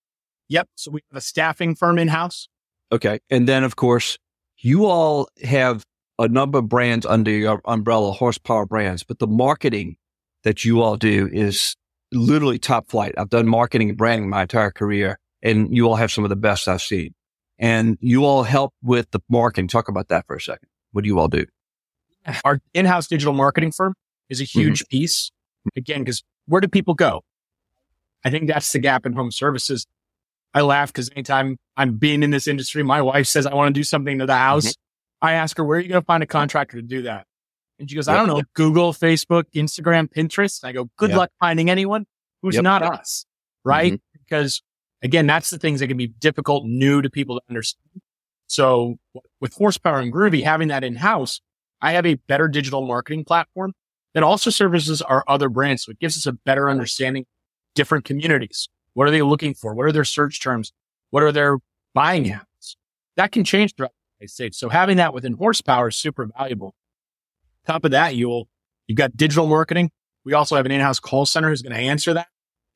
Yep. 0.49 0.69
So 0.75 0.91
we 0.91 1.01
have 1.11 1.17
a 1.17 1.21
staffing 1.21 1.75
firm 1.75 1.97
in 1.97 2.07
house. 2.07 2.47
Okay. 2.91 3.19
And 3.29 3.47
then, 3.47 3.63
of 3.63 3.75
course, 3.75 4.17
you 4.57 4.85
all 4.85 5.27
have 5.43 5.83
a 6.19 6.27
number 6.27 6.59
of 6.59 6.69
brands 6.69 7.05
under 7.05 7.31
your 7.31 7.61
umbrella, 7.65 8.11
horsepower 8.11 8.65
brands, 8.65 9.03
but 9.03 9.19
the 9.19 9.27
marketing 9.27 9.97
that 10.43 10.65
you 10.65 10.81
all 10.81 10.95
do 10.95 11.29
is 11.31 11.75
literally 12.11 12.57
top 12.57 12.89
flight. 12.89 13.13
I've 13.17 13.29
done 13.29 13.47
marketing 13.47 13.89
and 13.89 13.97
branding 13.97 14.29
my 14.29 14.43
entire 14.43 14.71
career, 14.71 15.19
and 15.43 15.75
you 15.75 15.87
all 15.87 15.95
have 15.95 16.11
some 16.11 16.23
of 16.23 16.29
the 16.29 16.35
best 16.35 16.67
I've 16.67 16.81
seen. 16.81 17.13
And 17.59 17.97
you 18.01 18.25
all 18.25 18.43
help 18.43 18.73
with 18.83 19.09
the 19.11 19.19
marketing. 19.29 19.67
Talk 19.67 19.87
about 19.87 20.09
that 20.09 20.25
for 20.27 20.35
a 20.35 20.41
second. 20.41 20.69
What 20.91 21.03
do 21.03 21.07
you 21.07 21.19
all 21.19 21.27
do? 21.27 21.45
Our 22.43 22.59
in-house 22.73 23.07
digital 23.07 23.33
marketing 23.33 23.71
firm 23.71 23.93
is 24.29 24.39
a 24.39 24.43
mm-hmm. 24.43 24.59
huge 24.59 24.79
mm-hmm. 24.81 24.97
piece. 24.97 25.31
Again, 25.75 26.03
because 26.03 26.23
where 26.45 26.61
do 26.61 26.67
people 26.67 26.93
go? 26.93 27.21
I 28.23 28.29
think 28.29 28.47
that's 28.47 28.71
the 28.71 28.79
gap 28.79 29.05
in 29.05 29.13
home 29.13 29.31
services. 29.31 29.85
I 30.53 30.61
laugh 30.61 30.93
because 30.93 31.09
anytime 31.11 31.57
I'm 31.75 31.97
being 31.97 32.23
in 32.23 32.31
this 32.31 32.47
industry, 32.47 32.83
my 32.83 33.01
wife 33.01 33.27
says 33.27 33.45
I 33.45 33.53
want 33.53 33.73
to 33.73 33.79
do 33.79 33.83
something 33.83 34.19
to 34.19 34.25
the 34.25 34.35
house. 34.35 34.67
Mm-hmm. 34.67 35.25
I 35.27 35.33
ask 35.33 35.57
her, 35.57 35.63
where 35.63 35.77
are 35.77 35.81
you 35.81 35.89
going 35.89 36.01
to 36.01 36.05
find 36.05 36.23
a 36.23 36.27
contractor 36.27 36.77
to 36.77 36.83
do 36.83 37.03
that? 37.03 37.25
And 37.79 37.89
she 37.89 37.95
goes, 37.95 38.07
I 38.07 38.15
don't 38.15 38.27
know, 38.27 38.41
Google, 38.53 38.93
Facebook, 38.93 39.43
Instagram, 39.55 40.09
Pinterest. 40.11 40.63
I 40.63 40.71
go, 40.71 40.89
good 40.97 41.09
yep. 41.09 41.17
luck 41.17 41.29
finding 41.39 41.69
anyone 41.69 42.05
who's 42.41 42.55
yep. 42.55 42.63
not 42.63 42.81
us. 42.81 43.25
Right. 43.63 43.93
Mm-hmm. 43.93 44.19
Because 44.23 44.61
again, 45.01 45.27
that's 45.27 45.49
the 45.49 45.57
things 45.57 45.79
that 45.79 45.87
can 45.87 45.97
be 45.97 46.07
difficult, 46.07 46.65
new 46.65 47.01
to 47.01 47.09
people 47.09 47.39
to 47.39 47.41
understand. 47.49 48.01
So 48.47 48.95
with 49.41 49.53
horsepower 49.53 49.99
and 49.99 50.13
groovy, 50.13 50.43
having 50.43 50.69
that 50.69 50.83
in 50.83 50.95
house, 50.95 51.41
I 51.81 51.91
have 51.91 52.05
a 52.05 52.15
better 52.15 52.47
digital 52.47 52.85
marketing 52.85 53.25
platform 53.25 53.73
that 54.13 54.23
also 54.23 54.49
services 54.49 55.01
our 55.01 55.23
other 55.27 55.49
brands. 55.49 55.83
So 55.83 55.91
it 55.91 55.99
gives 55.99 56.17
us 56.17 56.25
a 56.25 56.33
better 56.33 56.69
understanding 56.69 57.25
different 57.75 58.05
communities. 58.05 58.69
What 58.93 59.07
are 59.07 59.11
they 59.11 59.21
looking 59.21 59.53
for? 59.53 59.75
What 59.75 59.85
are 59.85 59.91
their 59.91 60.03
search 60.03 60.41
terms? 60.41 60.73
What 61.11 61.23
are 61.23 61.31
their 61.31 61.59
buying 61.93 62.25
habits? 62.25 62.77
That 63.15 63.31
can 63.31 63.43
change 63.43 63.75
throughout 63.75 63.91
the 63.91 64.23
United 64.23 64.33
States. 64.33 64.57
So 64.57 64.69
having 64.69 64.97
that 64.97 65.13
within 65.13 65.33
horsepower 65.33 65.89
is 65.89 65.97
super 65.97 66.25
valuable. 66.25 66.73
Top 67.65 67.85
of 67.85 67.91
that, 67.91 68.15
you'll, 68.15 68.47
you've 68.87 68.97
got 68.97 69.15
digital 69.15 69.45
marketing. 69.45 69.91
We 70.23 70.33
also 70.33 70.55
have 70.55 70.65
an 70.65 70.71
in-house 70.71 70.99
call 70.99 71.25
center 71.25 71.49
who's 71.49 71.61
going 71.61 71.75
to 71.75 71.81
answer 71.81 72.13
that. 72.13 72.27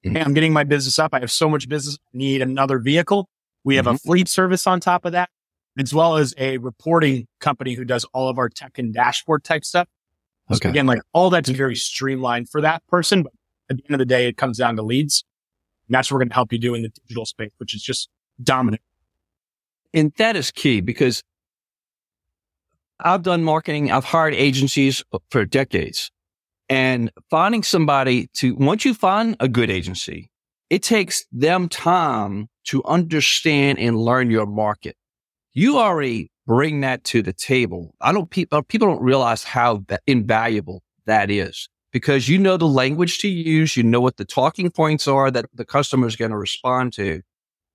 Mm-hmm. 0.06 0.16
Hey, 0.16 0.22
I'm 0.22 0.34
getting 0.34 0.54
my 0.54 0.64
business 0.64 0.98
up. 1.00 1.14
I 1.14 1.20
have 1.20 1.32
so 1.32 1.50
much 1.50 1.70
business. 1.70 1.98
I 2.14 2.18
need 2.18 2.42
another 2.42 2.80
vehicle. 2.80 3.30
We 3.64 3.76
have 3.76 3.86
mm-hmm. 3.86 3.96
a 3.96 4.00
fleet 4.00 4.28
service 4.28 4.66
on 4.66 4.80
top 4.80 5.06
of 5.06 5.12
that, 5.12 5.30
as 5.78 5.94
well 5.94 6.18
as 6.18 6.34
a 6.38 6.58
reporting 6.58 7.28
company 7.40 7.76
who 7.76 7.86
does 7.86 8.06
all 8.14 8.30
of 8.30 8.38
our 8.38 8.50
tech 8.50 8.78
and 8.80 8.94
dashboard 8.94 9.44
type 9.44 9.64
stuff. 9.64 9.88
Okay. 10.50 10.60
So 10.64 10.70
again, 10.70 10.88
like 10.88 11.02
all 11.14 11.30
that's 11.30 11.50
very 11.50 11.76
streamlined 11.76 12.50
for 12.50 12.62
that 12.62 12.86
person. 12.88 13.24
But 13.24 13.34
at 13.70 13.78
the 13.78 13.84
end 13.86 13.94
of 13.94 14.00
the 14.00 14.06
day, 14.06 14.28
it 14.28 14.38
comes 14.38 14.58
down 14.58 14.76
to 14.78 14.82
leads. 14.82 15.24
And 15.88 15.96
that's 15.96 16.10
what 16.10 16.16
we're 16.16 16.22
going 16.22 16.30
to 16.30 16.36
help 16.36 16.52
you 16.52 16.60
do 16.60 16.74
in 16.74 16.82
the 16.82 16.90
digital 16.90 17.26
space, 17.26 17.52
which 17.58 17.76
is 17.76 17.84
just 17.84 18.10
dominant. 18.42 18.82
And 19.94 20.14
that 20.18 20.36
is 20.36 20.52
key 20.52 20.82
because 20.82 21.22
I've 23.00 23.24
done 23.24 23.44
marketing. 23.44 23.92
I've 23.92 24.06
hired 24.06 24.34
agencies 24.34 25.04
for 25.30 25.46
decades 25.46 26.12
and 26.72 27.12
finding 27.30 27.64
somebody 27.64 28.28
to, 28.36 28.56
once 28.56 28.86
you 28.86 28.94
find 28.94 29.36
a 29.42 29.50
good 29.50 29.70
agency, 29.70 30.32
it 30.70 30.82
takes 30.82 31.26
them 31.30 31.68
time 31.68 32.48
to 32.68 32.82
understand 32.86 33.78
and 33.78 34.00
learn 34.00 34.32
your 34.32 34.46
market. 34.46 34.96
You 35.52 35.80
already 35.80 36.32
bring 36.48 36.80
that 36.80 37.04
to 37.04 37.22
the 37.22 37.34
table. 37.34 37.94
I 38.00 38.14
don't, 38.14 38.30
people, 38.30 38.64
people 38.64 38.88
don't 38.88 39.04
realize 39.04 39.44
how 39.44 39.84
invaluable 40.08 40.82
that 41.08 41.30
is 41.30 41.68
because 41.92 42.30
you 42.30 42.40
know 42.40 42.56
the 42.56 42.70
language 42.70 43.20
to 43.20 43.28
use. 43.28 43.76
You 43.76 43.84
know 43.84 44.00
what 44.00 44.16
the 44.16 44.24
talking 44.24 44.72
points 44.72 45.10
are 45.10 45.30
that 45.30 45.48
the 45.54 45.66
customer 45.66 46.08
is 46.08 46.16
going 46.16 46.32
to 46.32 46.38
respond 46.38 46.94
to. 46.94 47.22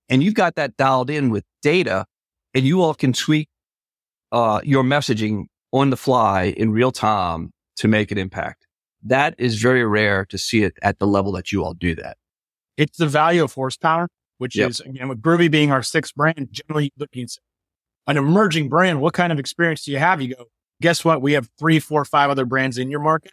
And 0.09 0.23
you've 0.23 0.33
got 0.33 0.55
that 0.55 0.75
dialed 0.75 1.11
in 1.11 1.29
with 1.29 1.43
data 1.61 2.07
and 2.55 2.65
you 2.65 2.81
all 2.81 2.95
can 2.95 3.13
tweak 3.13 3.47
uh, 4.31 4.61
your 4.63 4.83
messaging 4.83 5.45
on 5.71 5.91
the 5.91 5.97
fly 5.97 6.45
in 6.45 6.71
real 6.71 6.91
time 6.91 7.51
to 7.75 7.87
make 7.87 8.11
an 8.11 8.17
impact. 8.17 8.66
That 9.07 9.35
is 9.37 9.61
very 9.61 9.85
rare 9.85 10.25
to 10.25 10.37
see 10.37 10.63
it 10.63 10.77
at 10.81 10.99
the 10.99 11.07
level 11.07 11.31
that 11.33 11.51
you 11.51 11.63
all 11.63 11.73
do 11.73 11.95
that. 11.95 12.17
It's 12.75 12.97
the 12.97 13.07
value 13.07 13.43
of 13.43 13.53
horsepower, 13.53 14.07
which 14.37 14.55
yep. 14.55 14.69
is 14.69 14.79
again 14.81 15.07
with 15.07 15.21
Groovy 15.21 15.49
being 15.49 15.71
our 15.71 15.81
sixth 15.81 16.13
brand, 16.15 16.49
generally 16.51 16.91
looking 16.97 17.23
at 17.23 17.37
an 18.07 18.17
emerging 18.17 18.69
brand. 18.69 19.01
What 19.01 19.13
kind 19.13 19.31
of 19.31 19.39
experience 19.39 19.85
do 19.85 19.91
you 19.91 19.97
have? 19.97 20.21
You 20.21 20.35
go, 20.35 20.45
guess 20.81 21.03
what? 21.05 21.21
We 21.21 21.33
have 21.33 21.49
three, 21.57 21.79
four, 21.79 22.05
five 22.05 22.29
other 22.29 22.45
brands 22.45 22.77
in 22.77 22.89
your 22.89 22.99
market. 22.99 23.31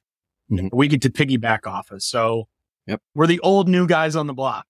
Mm-hmm. 0.50 0.68
We 0.72 0.88
get 0.88 1.02
to 1.02 1.10
piggyback 1.10 1.66
off 1.66 1.90
of. 1.90 2.02
So 2.02 2.48
yep. 2.86 3.00
we're 3.14 3.26
the 3.26 3.40
old 3.40 3.68
new 3.68 3.86
guys 3.86 4.16
on 4.16 4.26
the 4.26 4.34
block. 4.34 4.66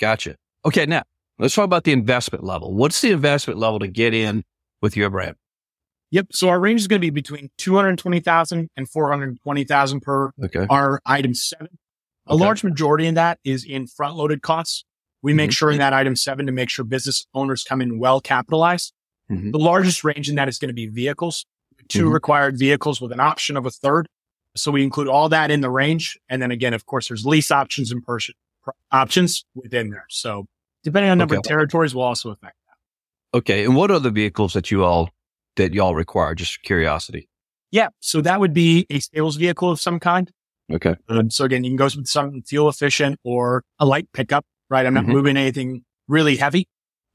Gotcha. 0.00 0.36
Okay. 0.64 0.86
Now 0.86 1.02
let's 1.38 1.54
talk 1.54 1.64
about 1.64 1.84
the 1.84 1.92
investment 1.92 2.44
level. 2.44 2.74
What's 2.74 3.00
the 3.00 3.12
investment 3.12 3.58
level 3.58 3.78
to 3.78 3.88
get 3.88 4.14
in 4.14 4.44
with 4.82 4.96
your 4.96 5.10
brand? 5.10 5.36
Yep. 6.10 6.28
So 6.32 6.48
our 6.48 6.58
range 6.58 6.80
is 6.80 6.88
going 6.88 7.00
to 7.00 7.06
be 7.06 7.10
between 7.10 7.50
220,000 7.58 8.68
and 8.76 8.88
420,000 8.88 10.00
per 10.00 10.32
okay. 10.44 10.66
our 10.68 11.00
item 11.06 11.34
seven. 11.34 11.78
A 12.26 12.32
okay. 12.32 12.44
large 12.44 12.64
majority 12.64 13.06
of 13.06 13.14
that 13.14 13.38
is 13.44 13.64
in 13.64 13.86
front 13.86 14.16
loaded 14.16 14.42
costs. 14.42 14.84
We 15.22 15.34
make 15.34 15.50
mm-hmm. 15.50 15.54
sure 15.54 15.70
in 15.70 15.78
that 15.78 15.92
item 15.92 16.16
seven 16.16 16.46
to 16.46 16.52
make 16.52 16.70
sure 16.70 16.84
business 16.84 17.26
owners 17.34 17.62
come 17.62 17.80
in 17.80 17.98
well 17.98 18.20
capitalized. 18.20 18.92
Mm-hmm. 19.30 19.52
The 19.52 19.58
largest 19.58 20.02
range 20.02 20.28
in 20.28 20.34
that 20.36 20.48
is 20.48 20.58
going 20.58 20.70
to 20.70 20.74
be 20.74 20.86
vehicles, 20.86 21.46
2 21.88 22.04
mm-hmm. 22.04 22.12
required 22.12 22.58
vehicles 22.58 23.00
with 23.00 23.12
an 23.12 23.20
option 23.20 23.56
of 23.56 23.66
a 23.66 23.70
third. 23.70 24.08
So 24.56 24.72
we 24.72 24.82
include 24.82 25.06
all 25.06 25.28
that 25.28 25.50
in 25.50 25.60
the 25.60 25.70
range. 25.70 26.18
And 26.28 26.42
then 26.42 26.50
again, 26.50 26.74
of 26.74 26.86
course, 26.86 27.08
there's 27.08 27.24
lease 27.24 27.50
options 27.50 27.92
and 27.92 28.02
purchase 28.02 28.34
options 28.90 29.44
within 29.54 29.90
there. 29.90 30.06
So 30.08 30.46
depending 30.82 31.10
on 31.10 31.18
number 31.18 31.34
okay. 31.34 31.38
of 31.38 31.44
territories 31.44 31.94
will 31.94 32.02
also 32.02 32.30
affect 32.30 32.56
that. 32.66 33.38
Okay. 33.38 33.64
And 33.64 33.76
what 33.76 33.90
are 33.90 34.00
the 34.00 34.10
vehicles 34.10 34.54
that 34.54 34.70
you 34.70 34.84
all 34.84 35.10
that 35.56 35.74
y'all 35.74 35.94
require? 35.94 36.34
Just 36.34 36.62
curiosity. 36.62 37.28
Yeah. 37.70 37.88
So 38.00 38.20
that 38.20 38.40
would 38.40 38.52
be 38.52 38.86
a 38.90 39.00
sales 39.00 39.36
vehicle 39.36 39.70
of 39.70 39.80
some 39.80 40.00
kind. 40.00 40.30
Okay. 40.72 40.96
Um, 41.08 41.30
so 41.30 41.44
again, 41.44 41.64
you 41.64 41.70
can 41.70 41.76
go 41.76 41.84
with 41.84 42.06
something 42.06 42.42
fuel 42.42 42.68
efficient 42.68 43.18
or 43.24 43.64
a 43.78 43.86
light 43.86 44.08
pickup, 44.12 44.44
right? 44.68 44.86
I'm 44.86 44.94
not 44.94 45.04
mm-hmm. 45.04 45.12
moving 45.12 45.36
anything 45.36 45.84
really 46.08 46.36
heavy. 46.36 46.68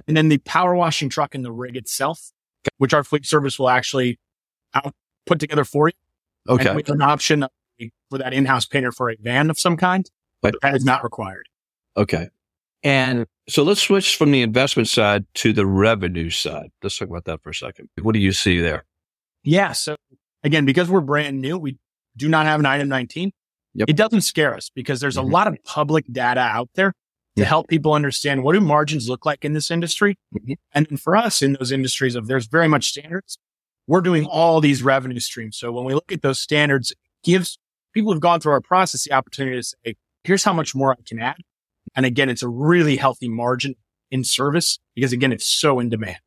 And 0.07 0.15
then 0.15 0.29
the 0.29 0.37
power 0.39 0.75
washing 0.75 1.09
truck 1.09 1.35
and 1.35 1.43
the 1.43 1.51
rig 1.51 1.75
itself, 1.75 2.31
which 2.77 2.93
our 2.93 3.03
fleet 3.03 3.25
service 3.25 3.57
will 3.57 3.69
actually 3.69 4.19
out, 4.73 4.93
put 5.25 5.39
together 5.39 5.63
for 5.63 5.87
you. 5.87 5.93
Okay. 6.47 6.67
And 6.67 6.75
we 6.75 6.83
have 6.85 6.95
an 6.95 7.01
option 7.01 7.45
for 8.09 8.17
that 8.19 8.33
in-house 8.33 8.65
painter 8.65 8.91
for 8.91 9.09
a 9.09 9.15
van 9.19 9.49
of 9.49 9.59
some 9.59 9.77
kind, 9.77 10.09
but 10.41 10.55
that 10.61 10.75
is 10.75 10.85
not 10.85 11.03
required. 11.03 11.47
Okay. 11.97 12.29
And 12.85 13.25
so 13.49 13.63
let's 13.63 13.81
switch 13.81 14.15
from 14.15 14.29
the 14.29 14.43
investment 14.43 14.87
side 14.87 15.25
to 15.35 15.51
the 15.51 15.65
revenue 15.65 16.29
side. 16.29 16.69
Let's 16.83 16.97
talk 16.97 17.09
about 17.09 17.25
that 17.25 17.41
for 17.41 17.49
a 17.49 17.53
second. 17.53 17.89
What 18.01 18.13
do 18.13 18.19
you 18.19 18.31
see 18.31 18.61
there? 18.61 18.85
Yeah. 19.43 19.71
So 19.71 19.95
again, 20.43 20.65
because 20.65 20.87
we're 20.87 21.01
brand 21.01 21.41
new, 21.41 21.57
we 21.57 21.79
do 22.15 22.29
not 22.29 22.45
have 22.45 22.59
an 22.59 22.67
item 22.67 22.87
19. 22.87 23.31
Yep. 23.73 23.89
It 23.89 23.97
doesn't 23.97 24.21
scare 24.21 24.55
us 24.55 24.69
because 24.73 24.99
there's 24.99 25.17
mm-hmm. 25.17 25.27
a 25.27 25.33
lot 25.33 25.47
of 25.47 25.57
public 25.63 26.05
data 26.11 26.41
out 26.41 26.69
there 26.75 26.91
to 27.35 27.41
yeah. 27.41 27.45
help 27.45 27.67
people 27.67 27.93
understand 27.93 28.43
what 28.43 28.53
do 28.53 28.61
margins 28.61 29.09
look 29.09 29.25
like 29.25 29.43
in 29.43 29.53
this 29.53 29.71
industry. 29.71 30.15
Mm-hmm. 30.33 30.53
And 30.73 31.01
for 31.01 31.17
us 31.17 31.41
in 31.41 31.53
those 31.53 31.71
industries 31.71 32.13
of 32.13 32.27
there's 32.27 32.45
very 32.45 32.67
much 32.67 32.89
standards, 32.89 33.39
we're 33.87 34.01
doing 34.01 34.25
all 34.25 34.61
these 34.61 34.83
revenue 34.83 35.19
streams. 35.19 35.57
So 35.57 35.71
when 35.71 35.85
we 35.85 35.95
look 35.95 36.11
at 36.11 36.21
those 36.21 36.39
standards, 36.39 36.93
gives 37.23 37.57
people 37.93 38.13
who've 38.13 38.21
gone 38.21 38.39
through 38.39 38.51
our 38.51 38.61
process 38.61 39.05
the 39.05 39.13
opportunity 39.13 39.57
to 39.57 39.63
say, 39.63 39.95
here's 40.23 40.43
how 40.43 40.53
much 40.53 40.75
more 40.75 40.91
I 40.91 41.01
can 41.03 41.19
add. 41.19 41.37
And 41.95 42.05
again, 42.05 42.29
it's 42.29 42.43
a 42.43 42.49
really 42.49 42.97
healthy 42.97 43.29
margin 43.29 43.75
in 44.11 44.23
service 44.23 44.79
because 44.95 45.13
again, 45.13 45.31
it's 45.31 45.47
so 45.47 45.79
in 45.79 45.89
demand. 45.89 46.17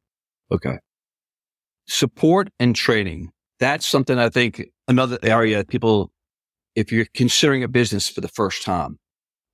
Okay. 0.50 0.78
Support 1.87 2.50
and 2.58 2.75
training. 2.75 3.30
That's 3.60 3.87
something 3.87 4.18
I 4.18 4.28
think 4.28 4.62
another 4.87 5.18
area 5.22 5.64
people, 5.64 6.10
if 6.75 6.92
you're 6.92 7.06
considering 7.14 7.62
a 7.62 7.68
business 7.68 8.08
for 8.08 8.20
the 8.20 8.28
first 8.28 8.62
time, 8.62 8.98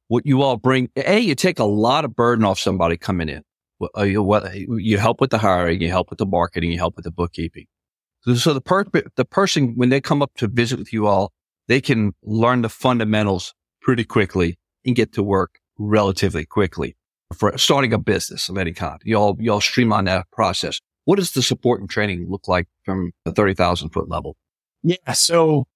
what 0.09 0.27
you 0.27 0.43
all 0.43 0.57
bring, 0.57 0.91
A, 0.97 1.19
you 1.19 1.35
take 1.35 1.59
a 1.59 1.65
lot 1.65 2.05
of 2.05 2.15
burden 2.15 2.45
off 2.45 2.59
somebody 2.59 2.97
coming 2.97 3.29
in. 3.29 3.43
Uh, 3.97 4.03
you 4.03 4.99
help 4.99 5.21
with 5.21 5.31
the 5.31 5.39
hiring, 5.39 5.81
you 5.81 5.89
help 5.89 6.11
with 6.11 6.19
the 6.19 6.27
marketing, 6.27 6.71
you 6.71 6.79
help 6.79 6.97
with 6.97 7.05
the 7.05 7.11
bookkeeping. 7.11 7.67
So 8.37 8.55
the 8.55 8.61
per- 8.61 8.85
the 9.17 9.25
person, 9.25 9.75
when 9.77 9.91
they 9.91 10.01
come 10.01 10.23
up 10.23 10.33
to 10.37 10.49
visit 10.49 10.79
with 10.79 10.93
you 10.93 11.07
all, 11.07 11.33
they 11.69 11.81
can 11.81 12.13
learn 12.23 12.63
the 12.63 12.69
fundamentals 12.69 13.55
pretty 13.83 14.05
quickly 14.05 14.59
and 14.87 14.95
get 14.95 15.13
to 15.15 15.23
work 15.23 15.59
relatively 15.79 16.45
quickly 16.45 16.97
for 17.37 17.57
starting 17.59 17.93
a 17.93 17.99
business 17.99 18.49
of 18.49 18.59
any 18.59 18.73
kind. 18.73 19.01
Y'all, 19.05 19.37
y'all 19.41 19.61
streamline 19.61 20.05
that 20.05 20.31
process. 20.31 20.81
What 21.05 21.17
does 21.17 21.33
the 21.33 21.43
support 21.43 21.81
and 21.81 21.91
training 21.91 22.27
look 22.29 22.49
like 22.49 22.67
from 22.85 23.13
the 23.25 23.33
30,000 23.33 23.91
foot 23.91 24.09
level? 24.09 24.37
Yeah. 24.83 25.13
So 25.13 25.67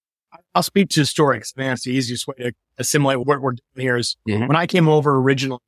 I'll 0.55 0.63
speak 0.63 0.89
to 0.91 1.01
the 1.01 1.07
story 1.07 1.39
because 1.39 1.53
that's 1.57 1.85
the 1.85 1.93
easiest 1.93 2.27
way 2.27 2.35
to 2.39 2.53
assimilate 2.79 3.19
what 3.19 3.41
we're 3.41 3.53
doing 3.53 3.61
here 3.77 3.97
is 3.97 4.17
mm-hmm. 4.29 4.47
when 4.47 4.57
I 4.57 4.67
came 4.67 4.89
over 4.89 5.17
originally, 5.17 5.61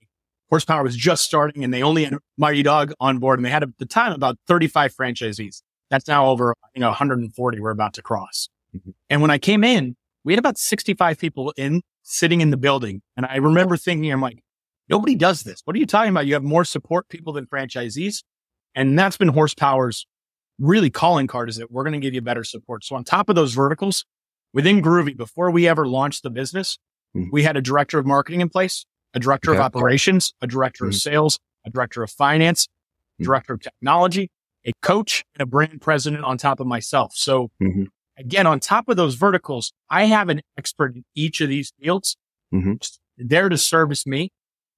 horsepower 0.49 0.83
was 0.83 0.97
just 0.97 1.25
starting 1.25 1.65
and 1.65 1.73
they 1.73 1.83
only 1.83 2.05
had 2.05 2.17
Mighty 2.37 2.63
Dog 2.63 2.93
on 3.01 3.19
board 3.19 3.39
and 3.39 3.47
they 3.47 3.51
had 3.51 3.63
at 3.63 3.79
the 3.79 3.87
time 3.87 4.13
about 4.13 4.37
35 4.47 4.95
franchisees. 4.95 5.63
That's 5.91 6.07
now 6.07 6.27
over, 6.27 6.55
you 6.75 6.81
know, 6.81 6.89
140 6.89 7.61
we're 7.61 7.71
about 7.71 7.95
to 7.95 8.03
cross. 8.03 8.49
Mm-hmm. 8.77 8.91
And 9.09 9.23
when 9.23 9.31
I 9.31 9.39
came 9.39 9.65
in, 9.65 9.97
we 10.25 10.33
had 10.33 10.39
about 10.39 10.59
65 10.59 11.19
people 11.19 11.53
in 11.57 11.83
sitting 12.11 12.41
in 12.41 12.51
the 12.51 12.57
building. 12.57 13.03
And 13.17 13.25
I 13.25 13.37
remember 13.37 13.77
thinking, 13.77 14.13
I'm 14.13 14.21
like, 14.21 14.43
nobody 14.89 15.15
does 15.15 15.43
this. 15.43 15.63
What 15.65 15.77
are 15.77 15.79
you 15.79 15.87
talking 15.87 16.11
about? 16.11 16.27
You 16.27 16.35
have 16.35 16.43
more 16.43 16.65
support 16.65 17.09
people 17.09 17.33
than 17.33 17.47
franchisees. 17.47 18.25
And 18.75 18.99
that's 18.99 19.17
been 19.17 19.29
horsepower's 19.29 20.07
really 20.59 20.91
calling 20.91 21.29
card 21.29 21.49
is 21.49 21.57
that 21.57 21.71
we're 21.71 21.85
going 21.85 21.95
to 21.95 22.01
give 22.01 22.13
you 22.13 22.21
better 22.21 22.45
support. 22.45 22.85
So 22.85 22.97
on 22.97 23.05
top 23.05 23.29
of 23.29 23.37
those 23.37 23.55
verticals 23.55 24.05
within 24.53 24.83
Groovy, 24.83 25.17
before 25.17 25.51
we 25.51 25.69
ever 25.69 25.87
launched 25.87 26.25
the 26.25 26.31
business, 26.31 26.79
mm-hmm. 27.17 27.31
we 27.33 27.45
had 27.45 27.57
a 27.57 27.63
director 27.63 27.99
of 27.99 28.07
marketing 28.07 28.41
in 28.41 28.49
place, 28.49 28.85
a 29.15 29.21
director 29.21 29.53
okay. 29.53 29.59
of 29.59 29.65
operations, 29.65 30.35
a 30.43 30.49
director 30.49 30.85
mm-hmm. 30.85 30.91
of 30.91 30.97
sales, 30.97 31.39
a 31.65 31.71
director 31.71 32.03
of 32.03 32.11
finance, 32.11 32.67
mm-hmm. 32.67 33.25
director 33.25 33.53
of 33.55 33.61
technology, 33.61 34.31
a 34.67 34.73
coach 34.83 35.25
and 35.35 35.43
a 35.43 35.47
brand 35.47 35.81
president 35.81 36.25
on 36.25 36.37
top 36.37 36.59
of 36.59 36.67
myself. 36.67 37.13
So 37.15 37.51
mm-hmm. 37.63 37.85
Again, 38.21 38.47
on 38.47 38.61
top 38.61 38.89
of 38.89 38.97
those 38.97 39.15
verticals, 39.15 39.73
I 39.89 40.05
have 40.05 40.29
an 40.29 40.43
expert 40.57 40.95
in 40.95 41.05
each 41.15 41.41
of 41.41 41.49
these 41.49 41.73
fields 41.81 42.17
mm-hmm. 42.53 42.75
there 43.17 43.49
to 43.49 43.59
service 43.59 44.07
me 44.07 44.31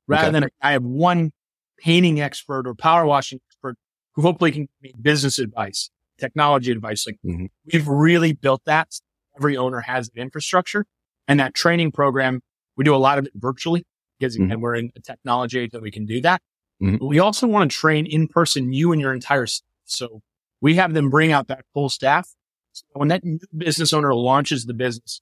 rather 0.06 0.28
okay. 0.28 0.40
than 0.40 0.48
I 0.62 0.72
have 0.72 0.84
one 0.84 1.32
painting 1.78 2.20
expert 2.20 2.66
or 2.66 2.74
power 2.74 3.04
washing 3.04 3.40
expert 3.48 3.76
who 4.14 4.22
hopefully 4.22 4.52
can 4.52 4.62
give 4.62 4.82
me 4.82 4.94
business 5.00 5.38
advice, 5.38 5.90
technology 6.18 6.70
advice. 6.70 7.06
Like 7.06 7.18
mm-hmm. 7.24 7.46
we've 7.70 7.88
really 7.88 8.32
built 8.32 8.62
that. 8.66 8.88
Every 9.36 9.56
owner 9.56 9.80
has 9.80 10.10
an 10.14 10.20
infrastructure 10.20 10.84
and 11.26 11.40
that 11.40 11.54
training 11.54 11.92
program. 11.92 12.40
We 12.76 12.84
do 12.84 12.94
a 12.94 12.96
lot 12.96 13.18
of 13.18 13.26
it 13.26 13.32
virtually 13.34 13.84
because 14.18 14.36
mm-hmm. 14.36 14.60
we're 14.60 14.76
in 14.76 14.92
a 14.96 15.00
technology 15.00 15.58
age 15.58 15.70
that 15.72 15.82
we 15.82 15.90
can 15.90 16.06
do 16.06 16.20
that. 16.22 16.40
Mm-hmm. 16.82 17.06
we 17.06 17.20
also 17.20 17.46
want 17.46 17.70
to 17.70 17.76
train 17.76 18.06
in 18.06 18.26
person 18.26 18.72
you 18.72 18.90
and 18.90 19.00
your 19.00 19.14
entire 19.14 19.46
staff. 19.46 19.68
So 19.84 20.20
we 20.60 20.74
have 20.76 20.94
them 20.94 21.10
bring 21.10 21.30
out 21.30 21.46
that 21.46 21.64
full 21.72 21.88
staff. 21.88 22.34
So 22.72 22.84
when 22.94 23.08
that 23.08 23.24
new 23.24 23.38
business 23.56 23.92
owner 23.92 24.14
launches 24.14 24.64
the 24.64 24.74
business, 24.74 25.20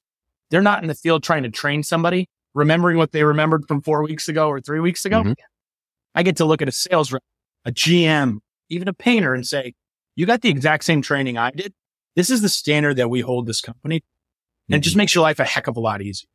they're 0.50 0.62
not 0.62 0.82
in 0.82 0.88
the 0.88 0.94
field 0.94 1.22
trying 1.22 1.42
to 1.42 1.50
train 1.50 1.82
somebody, 1.82 2.28
remembering 2.54 2.96
what 2.96 3.12
they 3.12 3.24
remembered 3.24 3.66
from 3.68 3.80
four 3.82 4.02
weeks 4.02 4.28
ago 4.28 4.48
or 4.48 4.60
three 4.60 4.80
weeks 4.80 5.04
ago. 5.04 5.22
Mm-hmm. 5.22 5.32
I 6.14 6.22
get 6.22 6.36
to 6.36 6.44
look 6.44 6.62
at 6.62 6.68
a 6.68 6.72
sales 6.72 7.12
rep, 7.12 7.22
a 7.64 7.72
GM, 7.72 8.38
even 8.68 8.88
a 8.88 8.92
painter 8.92 9.34
and 9.34 9.46
say, 9.46 9.74
you 10.16 10.26
got 10.26 10.42
the 10.42 10.48
exact 10.48 10.84
same 10.84 11.02
training 11.02 11.38
I 11.38 11.50
did. 11.50 11.72
This 12.16 12.30
is 12.30 12.42
the 12.42 12.48
standard 12.48 12.96
that 12.96 13.08
we 13.08 13.20
hold 13.20 13.46
this 13.46 13.60
company. 13.60 13.96
And 13.96 14.02
mm-hmm. 14.02 14.74
it 14.74 14.80
just 14.80 14.94
mm-hmm. 14.94 14.98
makes 14.98 15.14
your 15.14 15.22
life 15.22 15.38
a 15.38 15.44
heck 15.44 15.66
of 15.66 15.76
a 15.76 15.80
lot 15.80 16.02
easier. 16.02 16.28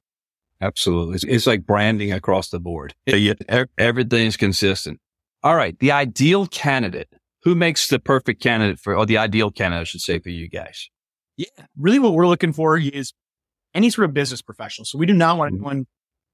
Absolutely. 0.61 1.15
It's, 1.15 1.23
it's 1.25 1.47
like 1.47 1.65
branding 1.65 2.13
across 2.13 2.49
the 2.49 2.59
board. 2.59 2.93
Everything's 3.77 4.37
consistent. 4.37 4.99
All 5.43 5.55
right. 5.55 5.77
The 5.79 5.91
ideal 5.91 6.47
candidate. 6.47 7.09
Who 7.43 7.53
makes 7.53 7.89
the 7.89 7.99
perfect 7.99 8.41
candidate 8.41 8.79
for, 8.79 8.95
or 8.95 9.05
the 9.05 9.19
ideal 9.19 9.51
candidate, 9.51 9.81
I 9.81 9.83
should 9.83 10.01
say, 10.01 10.17
for 10.17 10.29
you 10.29 10.49
guys? 10.49 10.89
Yeah. 11.37 11.47
Really 11.77 11.99
what 11.99 12.13
we're 12.13 12.27
looking 12.27 12.53
for 12.53 12.77
is 12.77 13.13
any 13.73 13.89
sort 13.89 14.05
of 14.05 14.13
business 14.13 14.41
professional. 14.41 14.85
So 14.85 14.97
we 14.97 15.05
do 15.05 15.13
not 15.13 15.37
want 15.37 15.53
mm-hmm. 15.53 15.65
anyone, 15.65 15.87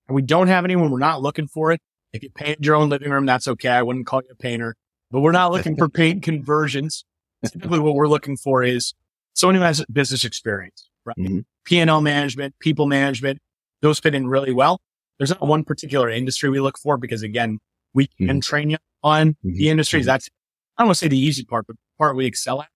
and 0.08 0.16
we 0.16 0.22
don't 0.22 0.48
have 0.48 0.66
anyone. 0.66 0.92
We're 0.92 1.00
not 1.00 1.22
looking 1.22 1.48
for 1.48 1.72
it. 1.72 1.82
If 2.14 2.24
you 2.24 2.30
paint 2.30 2.64
your 2.64 2.76
own 2.76 2.90
living 2.90 3.10
room, 3.10 3.26
that's 3.26 3.48
okay. 3.48 3.70
I 3.70 3.82
wouldn't 3.82 4.06
call 4.06 4.22
you 4.22 4.30
a 4.32 4.36
painter, 4.36 4.76
but 5.10 5.22
we're 5.22 5.32
not 5.32 5.52
looking 5.52 5.76
for 5.76 5.90
paint 5.90 6.24
conversions. 6.24 7.06
Typically 7.44 7.80
what 7.80 7.96
we're 7.96 8.08
looking 8.08 8.38
for 8.38 8.64
is 8.64 8.94
someone 9.34 9.56
who 9.56 9.62
has 9.62 9.84
business 9.92 10.24
experience, 10.26 10.90
right? 11.06 11.18
Mm-hmm. 11.18 11.40
P&L 11.66 12.02
management, 12.02 12.56
people 12.60 12.86
management, 12.86 13.40
those 13.82 14.00
fit 14.00 14.14
in 14.14 14.28
really 14.28 14.54
well. 14.54 14.80
There's 15.18 15.30
not 15.30 15.42
one 15.42 15.64
particular 15.64 16.10
industry 16.10 16.50
we 16.50 16.60
look 16.60 16.78
for 16.78 16.98
because 16.98 17.24
again, 17.24 17.60
we 17.94 18.08
can 18.08 18.28
mm-hmm. 18.28 18.40
train 18.40 18.70
you 18.72 18.78
on 19.04 19.32
mm-hmm. 19.32 19.54
the 19.54 19.70
industries. 19.70 20.04
Mm-hmm. 20.04 20.08
That's, 20.08 20.30
I 20.78 20.84
don't 20.84 20.88
want 20.88 20.98
to 20.98 21.06
say 21.06 21.08
the 21.08 21.18
easy 21.18 21.46
part, 21.46 21.68
but 21.68 21.76
the 21.76 21.82
part 21.98 22.16
we 22.16 22.26
excel 22.26 22.62
at. 22.62 22.70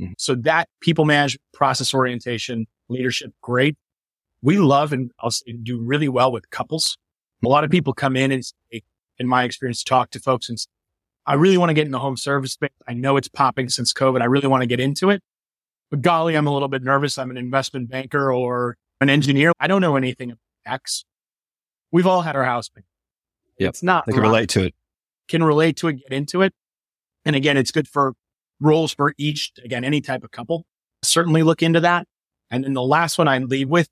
Mm-hmm. 0.00 0.12
So 0.18 0.34
that 0.36 0.68
people 0.80 1.04
management, 1.04 1.42
process 1.52 1.92
orientation, 1.92 2.66
leadership, 2.88 3.32
great. 3.42 3.76
We 4.42 4.58
love 4.58 4.92
and 4.92 5.10
I'll 5.20 5.30
say 5.30 5.52
do 5.52 5.80
really 5.80 6.08
well 6.08 6.30
with 6.30 6.50
couples. 6.50 6.96
A 7.44 7.48
lot 7.48 7.64
of 7.64 7.70
people 7.70 7.92
come 7.92 8.16
in 8.16 8.30
and 8.30 8.44
say, 8.44 8.82
in 9.18 9.26
my 9.26 9.44
experience, 9.44 9.82
talk 9.82 10.10
to 10.10 10.20
folks 10.20 10.48
and 10.48 10.58
say, 10.58 10.68
I 11.26 11.34
really 11.34 11.58
want 11.58 11.70
to 11.70 11.74
get 11.74 11.86
in 11.86 11.92
the 11.92 11.98
home 11.98 12.16
service 12.16 12.52
space. 12.52 12.70
I 12.86 12.94
know 12.94 13.16
it's 13.16 13.28
popping 13.28 13.68
since 13.68 13.92
COVID. 13.92 14.22
I 14.22 14.26
really 14.26 14.46
want 14.48 14.62
to 14.62 14.66
get 14.66 14.80
into 14.80 15.10
it. 15.10 15.22
But 15.90 16.02
golly, 16.02 16.36
I'm 16.36 16.46
a 16.46 16.52
little 16.52 16.68
bit 16.68 16.82
nervous. 16.82 17.18
I'm 17.18 17.30
an 17.30 17.36
investment 17.36 17.90
banker 17.90 18.32
or 18.32 18.76
an 19.00 19.10
engineer. 19.10 19.52
I 19.58 19.66
don't 19.66 19.80
know 19.80 19.96
anything 19.96 20.30
about 20.30 20.40
X. 20.64 21.04
We've 21.90 22.06
all 22.06 22.22
had 22.22 22.36
our 22.36 22.44
house. 22.44 22.70
Yep. 23.58 23.68
It's 23.68 23.82
not. 23.82 24.06
They 24.06 24.12
can 24.12 24.22
relate 24.22 24.48
to 24.50 24.64
it. 24.64 24.74
Can 25.28 25.42
relate 25.42 25.76
to 25.78 25.88
it, 25.88 25.94
get 25.94 26.12
into 26.12 26.42
it. 26.42 26.54
And 27.24 27.34
again, 27.36 27.56
it's 27.56 27.70
good 27.70 27.88
for 27.88 28.14
roles 28.60 28.92
for 28.92 29.14
each, 29.18 29.52
again, 29.64 29.84
any 29.84 30.00
type 30.00 30.24
of 30.24 30.30
couple. 30.30 30.64
Certainly 31.02 31.42
look 31.42 31.62
into 31.62 31.80
that. 31.80 32.06
And 32.50 32.64
then 32.64 32.74
the 32.74 32.82
last 32.82 33.18
one 33.18 33.28
I 33.28 33.38
leave 33.38 33.68
with 33.68 33.88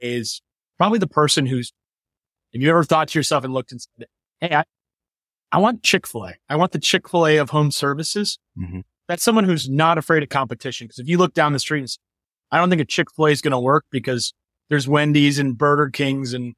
is 0.00 0.42
probably 0.76 0.98
the 0.98 1.06
person 1.06 1.46
who's, 1.46 1.72
have 2.52 2.62
you 2.62 2.70
ever 2.70 2.84
thought 2.84 3.08
to 3.08 3.18
yourself 3.18 3.44
and 3.44 3.54
looked 3.54 3.72
and 3.72 3.80
said, 3.80 4.06
Hey, 4.40 4.54
I, 4.54 4.64
I 5.52 5.58
want 5.58 5.82
Chick-fil-A. 5.82 6.34
I 6.48 6.56
want 6.56 6.72
the 6.72 6.78
Chick-fil-A 6.78 7.36
of 7.36 7.50
home 7.50 7.70
services. 7.70 8.38
Mm-hmm. 8.58 8.80
That's 9.08 9.22
someone 9.22 9.44
who's 9.44 9.68
not 9.68 9.98
afraid 9.98 10.22
of 10.22 10.28
competition. 10.28 10.88
Cause 10.88 10.98
if 10.98 11.08
you 11.08 11.18
look 11.18 11.34
down 11.34 11.52
the 11.52 11.58
street 11.58 11.80
and 11.80 11.90
say, 11.90 11.98
I 12.50 12.58
don't 12.58 12.70
think 12.70 12.80
a 12.82 12.86
Chick-fil-A 12.86 13.30
is 13.30 13.40
going 13.40 13.52
to 13.52 13.60
work 13.60 13.84
because 13.90 14.32
there's 14.68 14.88
Wendy's 14.88 15.38
and 15.38 15.56
Burger 15.56 15.90
Kings 15.90 16.32
and 16.34 16.54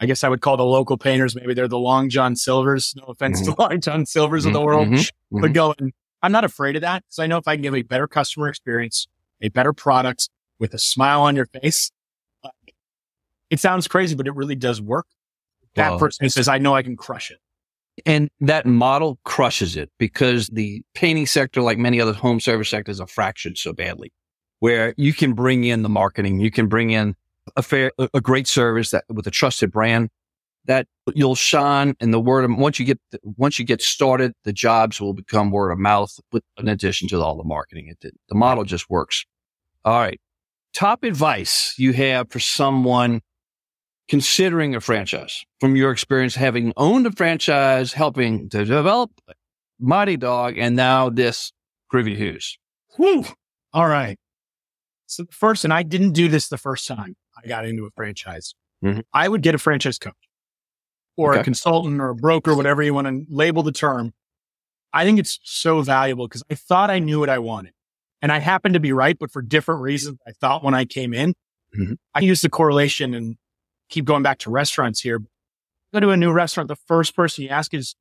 I 0.00 0.06
guess 0.06 0.24
I 0.24 0.30
would 0.30 0.40
call 0.40 0.56
the 0.56 0.64
local 0.64 0.96
painters, 0.96 1.36
maybe 1.36 1.52
they're 1.52 1.68
the 1.68 1.78
Long 1.78 2.08
John 2.08 2.34
Silvers. 2.34 2.94
No 2.96 3.04
offense 3.04 3.42
mm-hmm. 3.42 3.52
to 3.52 3.60
Long 3.60 3.80
John 3.80 4.06
Silvers 4.06 4.42
mm-hmm. 4.42 4.48
of 4.48 4.54
the 4.54 4.64
world, 4.64 4.88
mm-hmm. 4.88 5.40
but 5.42 5.52
going, 5.52 5.92
I'm 6.22 6.32
not 6.32 6.44
afraid 6.44 6.76
of 6.76 6.82
that 6.82 7.04
because 7.04 7.18
I 7.18 7.26
know 7.26 7.38
if 7.38 7.48
I 7.48 7.56
can 7.56 7.62
give 7.62 7.74
a 7.74 7.82
better 7.82 8.06
customer 8.06 8.48
experience, 8.48 9.06
a 9.40 9.48
better 9.48 9.72
product 9.72 10.28
with 10.58 10.74
a 10.74 10.78
smile 10.78 11.22
on 11.22 11.36
your 11.36 11.46
face, 11.46 11.90
it 13.48 13.58
sounds 13.58 13.88
crazy, 13.88 14.14
but 14.14 14.26
it 14.26 14.34
really 14.34 14.54
does 14.54 14.80
work. 14.80 15.06
That 15.74 15.90
well, 15.90 15.98
person 15.98 16.28
says, 16.30 16.48
I 16.48 16.58
know 16.58 16.74
I 16.74 16.82
can 16.82 16.96
crush 16.96 17.30
it. 17.30 17.38
And 18.06 18.30
that 18.40 18.66
model 18.66 19.18
crushes 19.24 19.76
it 19.76 19.90
because 19.98 20.48
the 20.48 20.82
painting 20.94 21.26
sector, 21.26 21.60
like 21.60 21.78
many 21.78 22.00
other 22.00 22.12
home 22.12 22.40
service 22.40 22.68
sectors, 22.68 23.00
are 23.00 23.06
fractured 23.06 23.58
so 23.58 23.72
badly 23.72 24.12
where 24.60 24.94
you 24.96 25.12
can 25.12 25.32
bring 25.32 25.64
in 25.64 25.82
the 25.82 25.88
marketing, 25.88 26.40
you 26.40 26.50
can 26.50 26.68
bring 26.68 26.90
in 26.90 27.14
a 27.56 27.62
fair, 27.62 27.92
a 27.98 28.20
great 28.20 28.46
service 28.46 28.90
that 28.90 29.04
with 29.08 29.26
a 29.26 29.30
trusted 29.30 29.70
brand 29.70 30.10
that 30.66 30.86
you'll 31.14 31.34
shine 31.34 31.94
and 32.00 32.12
the 32.12 32.20
word 32.20 32.44
of, 32.44 32.56
once 32.56 32.78
you 32.78 32.84
get, 32.84 33.00
once 33.22 33.58
you 33.58 33.64
get 33.64 33.82
started, 33.82 34.32
the 34.44 34.52
jobs 34.52 35.00
will 35.00 35.14
become 35.14 35.50
word 35.50 35.70
of 35.70 35.78
mouth 35.78 36.14
with, 36.32 36.44
in 36.58 36.68
addition 36.68 37.08
to 37.08 37.20
all 37.20 37.36
the 37.36 37.44
marketing. 37.44 37.92
It, 38.00 38.14
the 38.28 38.34
model 38.34 38.64
just 38.64 38.88
works. 38.90 39.24
All 39.84 39.98
right. 39.98 40.20
Top 40.72 41.02
advice 41.02 41.74
you 41.78 41.92
have 41.94 42.30
for 42.30 42.38
someone 42.38 43.22
considering 44.08 44.74
a 44.74 44.80
franchise 44.80 45.44
from 45.60 45.76
your 45.76 45.90
experience 45.90 46.34
having 46.34 46.72
owned 46.76 47.06
a 47.06 47.12
franchise, 47.12 47.92
helping 47.92 48.48
to 48.50 48.64
develop 48.64 49.10
Mighty 49.80 50.16
Dog 50.16 50.58
and 50.58 50.76
now 50.76 51.08
this 51.08 51.52
Groovy 51.92 52.16
Hues. 52.16 52.58
Whew. 52.96 53.24
All 53.72 53.88
right. 53.88 54.18
So 55.06 55.24
first, 55.30 55.64
and 55.64 55.72
I 55.72 55.82
didn't 55.82 56.12
do 56.12 56.28
this 56.28 56.48
the 56.48 56.58
first 56.58 56.86
time. 56.86 57.16
I 57.42 57.48
got 57.48 57.64
into 57.64 57.84
a 57.84 57.90
franchise, 57.96 58.54
mm-hmm. 58.84 59.00
I 59.12 59.28
would 59.28 59.42
get 59.42 59.54
a 59.54 59.58
franchise 59.58 59.98
coach 59.98 60.14
or 61.20 61.32
okay. 61.32 61.40
a 61.40 61.44
consultant 61.44 62.00
or 62.00 62.10
a 62.10 62.14
broker, 62.14 62.54
whatever 62.54 62.82
you 62.82 62.94
want 62.94 63.06
to 63.06 63.24
label 63.28 63.62
the 63.62 63.72
term. 63.72 64.12
I 64.92 65.04
think 65.04 65.18
it's 65.18 65.38
so 65.44 65.82
valuable 65.82 66.26
because 66.26 66.42
I 66.50 66.54
thought 66.54 66.90
I 66.90 66.98
knew 66.98 67.20
what 67.20 67.28
I 67.28 67.38
wanted 67.38 67.72
and 68.22 68.30
I 68.30 68.38
happened 68.38 68.74
to 68.74 68.80
be 68.80 68.92
right, 68.92 69.18
but 69.18 69.30
for 69.30 69.42
different 69.42 69.80
reasons. 69.80 70.18
I 70.26 70.32
thought 70.32 70.62
when 70.62 70.74
I 70.74 70.84
came 70.84 71.14
in, 71.14 71.30
mm-hmm. 71.78 71.94
I 72.14 72.20
use 72.20 72.42
the 72.42 72.50
correlation 72.50 73.14
and 73.14 73.36
keep 73.88 74.04
going 74.04 74.22
back 74.22 74.38
to 74.40 74.50
restaurants 74.50 75.00
here. 75.00 75.20
Go 75.92 76.00
to 76.00 76.10
a 76.10 76.16
new 76.16 76.32
restaurant. 76.32 76.68
The 76.68 76.76
first 76.76 77.16
person 77.16 77.44
you 77.44 77.50
ask 77.50 77.74
is 77.74 77.94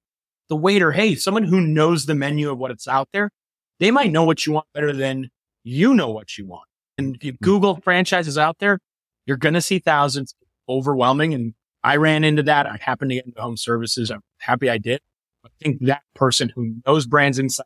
the 0.50 0.56
waiter. 0.56 0.92
Hey, 0.92 1.16
someone 1.16 1.44
who 1.44 1.62
knows 1.62 2.06
the 2.06 2.16
menu 2.16 2.52
of 2.52 2.58
what 2.58 2.72
it's 2.72 2.88
out 2.88 3.10
there. 3.14 3.32
They 3.80 3.92
might 3.92 4.12
know 4.12 4.24
what 4.24 4.46
you 4.46 4.54
want 4.54 4.68
better 4.74 4.94
than 4.94 5.30
you 5.64 5.94
know 5.94 6.10
what 6.10 6.38
you 6.38 6.46
want. 6.46 6.68
And 6.98 7.16
if 7.16 7.24
you 7.24 7.34
mm-hmm. 7.34 7.46
Google 7.46 7.80
franchises 7.82 8.38
out 8.38 8.58
there, 8.60 8.80
you're 9.26 9.38
going 9.38 9.54
to 9.54 9.62
see 9.62 9.80
thousands 9.80 10.36
overwhelming. 10.68 11.34
And 11.34 11.54
I 11.84 11.96
ran 11.96 12.24
into 12.24 12.44
that. 12.44 12.66
I 12.66 12.78
happened 12.82 13.12
to 13.12 13.16
get 13.16 13.26
into 13.26 13.42
home 13.42 13.58
services. 13.58 14.12
I'm 14.12 14.22
happy 14.40 14.70
I 14.70 14.78
did. 14.78 15.02
I 15.46 15.50
think 15.62 15.80
that 15.86 16.02
person 16.16 16.50
who 16.50 16.76
knows 16.86 17.08
brands 17.08 17.40
inside, 17.40 17.66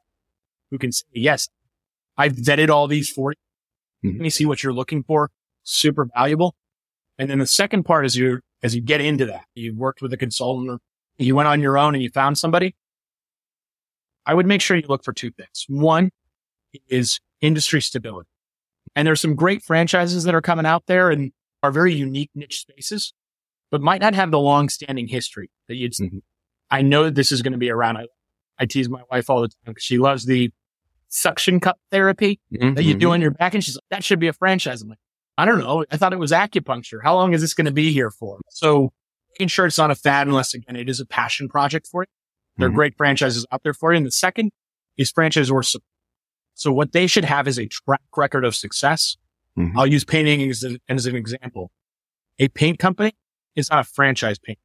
who 0.69 0.78
can 0.78 0.91
say, 0.91 1.06
yes, 1.13 1.49
I've 2.17 2.34
vetted 2.34 2.69
all 2.69 2.88
these 2.88 3.10
for 3.10 3.32
you. 3.32 4.10
Mm-hmm. 4.10 4.17
Let 4.17 4.23
me 4.23 4.30
see 4.30 4.45
what 4.45 4.62
you're 4.62 4.73
looking 4.73 5.04
for. 5.04 5.32
Super 5.63 6.08
valuable. 6.13 6.56
And 7.17 7.30
then 7.30 7.39
the 7.39 7.47
second 7.47 7.84
part 7.84 8.06
is 8.06 8.15
you, 8.15 8.41
as 8.62 8.76
you 8.76 8.82
get 8.82 9.02
into 9.02 9.26
that, 9.26 9.45
you've 9.56 9.78
worked 9.78 10.02
with 10.02 10.13
a 10.13 10.17
consultant 10.17 10.69
or 10.69 10.80
you 11.17 11.36
went 11.36 11.47
on 11.47 11.62
your 11.62 11.78
own 11.78 11.95
and 11.95 12.04
you 12.04 12.10
found 12.10 12.38
somebody. 12.38 12.76
I 14.26 14.34
would 14.34 14.45
make 14.45 14.62
sure 14.62 14.78
you 14.78 14.88
look 14.88 15.04
for 15.04 15.13
two 15.13 15.32
things. 15.32 15.65
One 15.67 16.12
is 16.88 17.19
industry 17.41 17.82
stability. 17.82 18.30
And 18.95 19.08
there's 19.08 19.21
some 19.21 19.36
great 19.36 19.63
franchises 19.63 20.23
that 20.23 20.36
are 20.36 20.41
coming 20.41 20.65
out 20.65 20.84
there 20.88 21.10
and 21.10 21.32
are 21.62 21.71
very 21.71 21.93
unique 21.93 22.30
niche 22.36 22.62
spaces, 22.62 23.13
but 23.74 23.82
might 23.82 24.02
not 24.02 24.14
have 24.14 24.30
the 24.30 24.38
long 24.38 24.70
standing 24.70 25.08
history 25.08 25.50
that 25.68 25.74
you'd, 25.74 25.94
mm-hmm. 25.94 26.20
I 26.70 26.84
know 26.84 27.10
this 27.10 27.32
is 27.32 27.42
going 27.42 27.54
to 27.54 27.58
be 27.58 27.72
around. 27.72 27.98
I, 27.98 28.06
I 28.60 28.68
tease 28.68 28.88
my 28.88 29.02
wife 29.10 29.32
all 29.32 29.42
the 29.42 29.48
time 29.48 29.56
because 29.66 29.84
she 29.84 29.98
loves 29.98 30.28
the 30.28 30.52
suction 31.08 31.60
cup 31.60 31.80
therapy 31.90 32.40
mm-hmm. 32.54 32.76
that 32.76 32.84
you 32.84 32.94
do 32.94 33.08
mm-hmm. 33.08 33.14
on 33.14 33.22
your 33.22 33.32
back. 33.32 33.56
And 33.56 33.64
she's 33.64 33.76
like, 33.76 33.86
that 33.90 34.04
should 34.04 34.20
be 34.20 34.28
a 34.28 34.34
franchise. 34.34 34.84
I'm 34.84 34.90
like, 34.90 35.00
I 35.40 35.46
don't 35.46 35.58
know. 35.58 35.86
I 35.90 35.98
thought 35.98 36.14
it 36.14 36.20
was 36.20 36.32
acupuncture. 36.32 37.00
How 37.02 37.16
long 37.16 37.34
is 37.34 37.42
this 37.42 37.56
going 37.56 37.66
to 37.66 37.72
be 37.74 37.92
here 37.92 38.12
for? 38.12 38.38
So 38.52 38.92
making 39.32 39.48
sure 39.48 39.66
it's 39.66 39.80
not 39.80 39.90
a 39.90 39.96
fad 39.96 40.28
unless 40.28 40.54
again, 40.54 40.76
it 40.76 40.88
is 40.88 41.00
a 41.00 41.06
passion 41.08 41.50
project 41.50 41.88
for 41.88 42.04
you. 42.04 42.08
There 42.58 42.68
are 42.68 42.70
mm-hmm. 42.70 42.76
great 42.76 42.96
franchises 42.96 43.44
out 43.52 43.64
there 43.64 43.74
for 43.74 43.92
you. 43.92 43.98
And 43.98 44.06
the 44.06 44.12
second 44.12 44.52
is 44.98 45.12
franchisor 45.12 45.66
support. 45.66 45.84
So 46.54 46.72
what 46.72 46.92
they 46.92 47.08
should 47.08 47.26
have 47.26 47.48
is 47.48 47.58
a 47.58 47.66
track 47.66 48.02
record 48.16 48.46
of 48.46 48.56
success. 48.56 49.18
Mm-hmm. 49.58 49.80
I'll 49.80 49.88
use 49.88 50.06
painting 50.06 50.48
as, 50.48 50.64
a, 50.64 50.78
as 50.88 51.08
an 51.08 51.16
example. 51.16 51.72
A 52.38 52.50
paint 52.50 52.78
company 52.78 53.14
is 53.56 53.70
not 53.70 53.80
a 53.80 53.84
franchise 53.84 54.39
paint. 54.39 54.60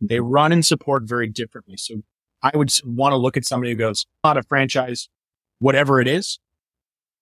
They 0.00 0.16
mm-hmm. 0.16 0.26
run 0.26 0.52
and 0.52 0.64
support 0.64 1.04
very 1.04 1.28
differently. 1.28 1.76
So 1.76 2.02
I 2.42 2.56
would 2.56 2.72
want 2.84 3.12
to 3.12 3.16
look 3.16 3.36
at 3.36 3.44
somebody 3.44 3.72
who 3.72 3.76
goes, 3.76 4.06
not 4.24 4.36
a 4.36 4.42
franchise, 4.42 5.08
whatever 5.58 6.00
it 6.00 6.08
is. 6.08 6.38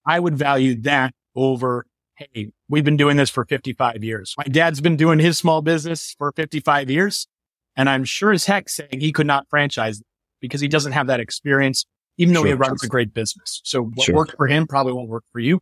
I 0.07 0.21
would 0.21 0.37
value 0.37 0.81
that 0.83 1.13
over, 1.35 1.87
Hey, 2.17 2.51
we've 2.69 2.85
been 2.85 2.97
doing 2.97 3.17
this 3.17 3.31
for 3.31 3.45
55 3.45 4.03
years. 4.03 4.35
My 4.37 4.45
dad's 4.45 4.81
been 4.81 4.97
doing 4.97 5.19
his 5.19 5.39
small 5.39 5.63
business 5.63 6.15
for 6.19 6.33
55 6.33 6.91
years. 6.91 7.29
And 7.77 7.89
I'm 7.89 8.05
sure 8.05 8.33
as 8.33 8.45
heck 8.45 8.69
saying 8.69 9.01
he 9.01 9.13
could 9.13 9.27
not 9.27 9.47
franchise 9.49 10.03
because 10.41 10.61
he 10.61 10.67
doesn't 10.67 10.93
have 10.93 11.07
that 11.07 11.21
experience, 11.21 11.87
even 12.17 12.35
though 12.35 12.41
sure. 12.41 12.49
he 12.49 12.55
runs 12.55 12.83
a 12.83 12.89
great 12.89 13.15
business. 13.15 13.61
So 13.65 13.85
what 13.85 14.07
sure. 14.07 14.17
worked 14.17 14.35
for 14.37 14.49
him 14.49 14.67
probably 14.67 14.95
won't 14.95 15.09
work 15.09 15.25
for 15.33 15.39
you. 15.39 15.61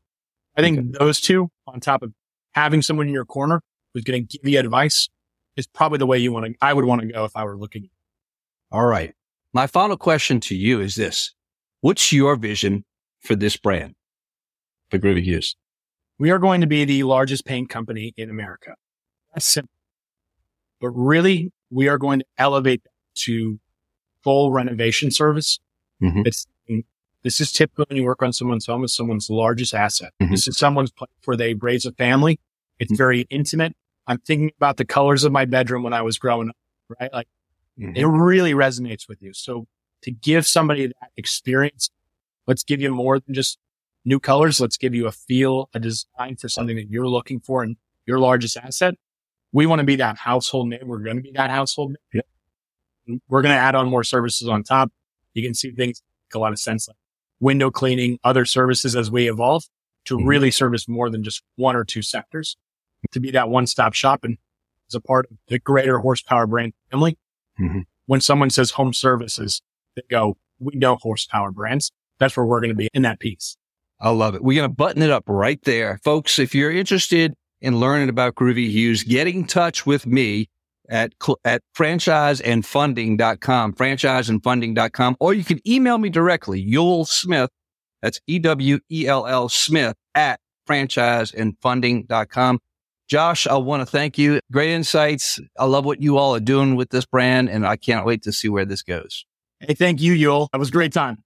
I 0.56 0.62
think 0.62 0.78
okay. 0.78 0.88
those 0.98 1.20
two 1.20 1.50
on 1.66 1.80
top 1.80 2.02
of 2.02 2.12
having 2.52 2.80
someone 2.80 3.06
in 3.06 3.12
your 3.12 3.26
corner 3.26 3.60
who's 3.92 4.04
going 4.04 4.26
to 4.26 4.38
give 4.38 4.50
you 4.50 4.58
advice 4.58 5.10
is 5.56 5.66
probably 5.66 5.98
the 5.98 6.06
way 6.06 6.18
you 6.18 6.32
want 6.32 6.46
to, 6.46 6.54
I 6.60 6.72
would 6.72 6.84
want 6.84 7.00
to 7.02 7.06
go 7.06 7.24
if 7.24 7.36
I 7.36 7.44
were 7.44 7.56
looking. 7.56 7.88
All 8.70 8.86
right. 8.86 9.14
My 9.52 9.66
final 9.66 9.96
question 9.96 10.40
to 10.40 10.54
you 10.56 10.80
is 10.80 10.94
this. 10.96 11.32
What's 11.80 12.12
your 12.12 12.36
vision 12.36 12.84
for 13.20 13.36
this 13.36 13.56
brand 13.56 13.94
for 14.90 14.98
Groovy 14.98 15.22
Hues? 15.22 15.56
We 16.18 16.30
are 16.30 16.38
going 16.38 16.60
to 16.62 16.66
be 16.66 16.84
the 16.84 17.02
largest 17.04 17.44
paint 17.44 17.68
company 17.68 18.12
in 18.16 18.30
America. 18.30 18.74
That's 19.34 19.46
simple. 19.46 19.72
But 20.80 20.90
really, 20.90 21.52
we 21.70 21.88
are 21.88 21.98
going 21.98 22.20
to 22.20 22.26
elevate 22.38 22.82
to 23.16 23.58
full 24.22 24.52
renovation 24.52 25.10
service. 25.10 25.58
Mm-hmm. 26.02 26.22
It's, 26.24 26.46
this 27.22 27.40
is 27.40 27.52
typical 27.52 27.86
when 27.88 27.96
you 27.96 28.04
work 28.04 28.22
on 28.22 28.32
someone's 28.32 28.66
home, 28.66 28.84
it's 28.84 28.94
someone's 28.94 29.30
largest 29.30 29.74
asset. 29.74 30.12
Mm-hmm. 30.20 30.32
This 30.32 30.48
is 30.48 30.56
someone's 30.56 30.90
place 30.90 31.10
where 31.24 31.36
they 31.36 31.54
raise 31.54 31.84
a 31.84 31.92
family. 31.92 32.38
It's 32.78 32.92
mm-hmm. 32.92 32.96
very 32.96 33.26
intimate. 33.30 33.74
I'm 34.06 34.18
thinking 34.18 34.52
about 34.56 34.76
the 34.76 34.84
colors 34.84 35.24
of 35.24 35.32
my 35.32 35.44
bedroom 35.44 35.82
when 35.82 35.92
I 35.92 36.02
was 36.02 36.18
growing 36.18 36.50
up, 36.50 36.56
right? 37.00 37.12
Like 37.12 37.28
mm-hmm. 37.78 37.96
it 37.96 38.04
really 38.04 38.52
resonates 38.52 39.08
with 39.08 39.20
you. 39.22 39.32
So 39.32 39.66
to 40.02 40.10
give 40.10 40.46
somebody 40.46 40.86
that 40.86 41.10
experience, 41.16 41.90
let's 42.46 42.62
give 42.62 42.80
you 42.80 42.92
more 42.92 43.18
than 43.18 43.34
just 43.34 43.58
new 44.04 44.20
colors. 44.20 44.60
Let's 44.60 44.76
give 44.76 44.94
you 44.94 45.06
a 45.06 45.12
feel, 45.12 45.68
a 45.74 45.80
design 45.80 46.36
for 46.36 46.48
something 46.48 46.76
that 46.76 46.88
you're 46.88 47.08
looking 47.08 47.40
for 47.40 47.62
and 47.62 47.76
your 48.06 48.18
largest 48.18 48.56
asset. 48.56 48.94
We 49.52 49.66
want 49.66 49.80
to 49.80 49.84
be 49.84 49.96
that 49.96 50.18
household 50.18 50.68
name. 50.68 50.82
We're 50.84 50.98
going 50.98 51.16
to 51.16 51.22
be 51.22 51.32
that 51.32 51.50
household 51.50 51.90
name. 51.90 52.22
Yeah. 53.08 53.18
We're 53.28 53.42
going 53.42 53.54
to 53.54 53.60
add 53.60 53.74
on 53.74 53.88
more 53.88 54.04
services 54.04 54.48
on 54.48 54.62
top. 54.62 54.92
You 55.34 55.42
can 55.42 55.54
see 55.54 55.70
things 55.70 56.02
make 56.28 56.38
a 56.38 56.38
lot 56.38 56.52
of 56.52 56.58
sense 56.58 56.88
like 56.88 56.96
window 57.40 57.70
cleaning, 57.70 58.18
other 58.24 58.44
services 58.44 58.96
as 58.96 59.10
we 59.10 59.28
evolve 59.28 59.64
to 60.06 60.16
mm-hmm. 60.16 60.26
really 60.26 60.50
service 60.50 60.88
more 60.88 61.10
than 61.10 61.22
just 61.22 61.42
one 61.56 61.76
or 61.76 61.84
two 61.84 62.02
sectors 62.02 62.56
to 63.12 63.20
be 63.20 63.30
that 63.30 63.48
one 63.48 63.66
stop 63.66 63.94
shop 63.94 64.24
and 64.24 64.38
as 64.88 64.94
a 64.94 65.00
part 65.00 65.26
of 65.30 65.36
the 65.48 65.58
greater 65.58 65.98
horsepower 65.98 66.46
brand 66.46 66.72
family. 66.90 67.18
Mm-hmm. 67.60 67.80
When 68.06 68.20
someone 68.20 68.50
says 68.50 68.72
home 68.72 68.92
services, 68.92 69.62
they 69.96 70.02
go, 70.10 70.36
we 70.58 70.74
know 70.76 70.96
horsepower 70.96 71.50
brands. 71.50 71.92
That's 72.18 72.36
where 72.36 72.46
we're 72.46 72.60
going 72.60 72.70
to 72.70 72.76
be 72.76 72.88
in 72.94 73.02
that 73.02 73.18
piece. 73.18 73.56
I 74.00 74.10
love 74.10 74.34
it. 74.34 74.42
We're 74.42 74.60
going 74.60 74.70
to 74.70 74.74
button 74.74 75.02
it 75.02 75.10
up 75.10 75.24
right 75.26 75.60
there. 75.62 75.98
Folks, 76.04 76.38
if 76.38 76.54
you're 76.54 76.70
interested 76.70 77.34
in 77.60 77.80
learning 77.80 78.08
about 78.08 78.34
Groovy 78.34 78.70
Hues, 78.70 79.02
get 79.02 79.26
in 79.26 79.46
touch 79.46 79.86
with 79.86 80.06
me 80.06 80.48
at, 80.88 81.14
at 81.44 81.62
franchiseandfunding.com, 81.76 83.72
franchiseandfunding.com, 83.72 85.16
or 85.18 85.34
you 85.34 85.44
can 85.44 85.60
email 85.68 85.98
me 85.98 86.08
directly, 86.10 86.60
Ewell 86.60 87.04
Smith. 87.06 87.50
That's 88.02 88.20
E-W-E-L-L 88.26 89.48
Smith 89.48 89.96
at 90.14 90.38
franchiseandfunding.com. 90.68 92.60
Josh, 93.08 93.46
I 93.46 93.56
want 93.56 93.82
to 93.82 93.86
thank 93.86 94.18
you. 94.18 94.40
Great 94.50 94.70
insights. 94.70 95.38
I 95.58 95.64
love 95.64 95.84
what 95.84 96.02
you 96.02 96.18
all 96.18 96.34
are 96.34 96.40
doing 96.40 96.74
with 96.74 96.90
this 96.90 97.06
brand, 97.06 97.48
and 97.48 97.66
I 97.66 97.76
can't 97.76 98.04
wait 98.04 98.22
to 98.22 98.32
see 98.32 98.48
where 98.48 98.64
this 98.64 98.82
goes. 98.82 99.24
Hey, 99.60 99.74
thank 99.74 100.00
you, 100.00 100.12
Ewell. 100.12 100.48
That 100.52 100.58
was 100.58 100.68
a 100.68 100.72
great 100.72 100.92
time. 100.92 101.22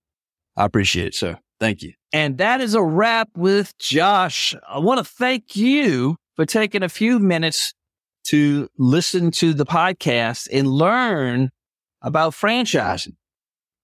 I 0.56 0.64
appreciate 0.64 1.08
it, 1.08 1.14
sir. 1.14 1.38
Thank 1.58 1.82
you. 1.82 1.92
And 2.12 2.38
that 2.38 2.60
is 2.60 2.74
a 2.74 2.82
wrap 2.82 3.28
with 3.36 3.76
Josh. 3.78 4.54
I 4.68 4.78
want 4.78 4.98
to 4.98 5.04
thank 5.04 5.56
you 5.56 6.16
for 6.36 6.44
taking 6.46 6.82
a 6.82 6.88
few 6.88 7.18
minutes 7.18 7.74
to 8.24 8.68
listen 8.78 9.30
to 9.30 9.52
the 9.52 9.66
podcast 9.66 10.48
and 10.52 10.66
learn 10.66 11.50
about 12.02 12.32
franchising. 12.32 13.16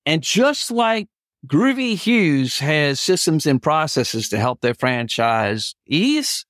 And 0.04 0.22
just 0.22 0.70
like 0.70 1.08
Groovy 1.46 1.96
Hues 1.96 2.58
has 2.58 3.00
systems 3.00 3.46
and 3.46 3.62
processes 3.62 4.28
to 4.30 4.38
help 4.38 4.60
their 4.60 4.74
franchise 4.74 5.74
ease, 5.86 6.44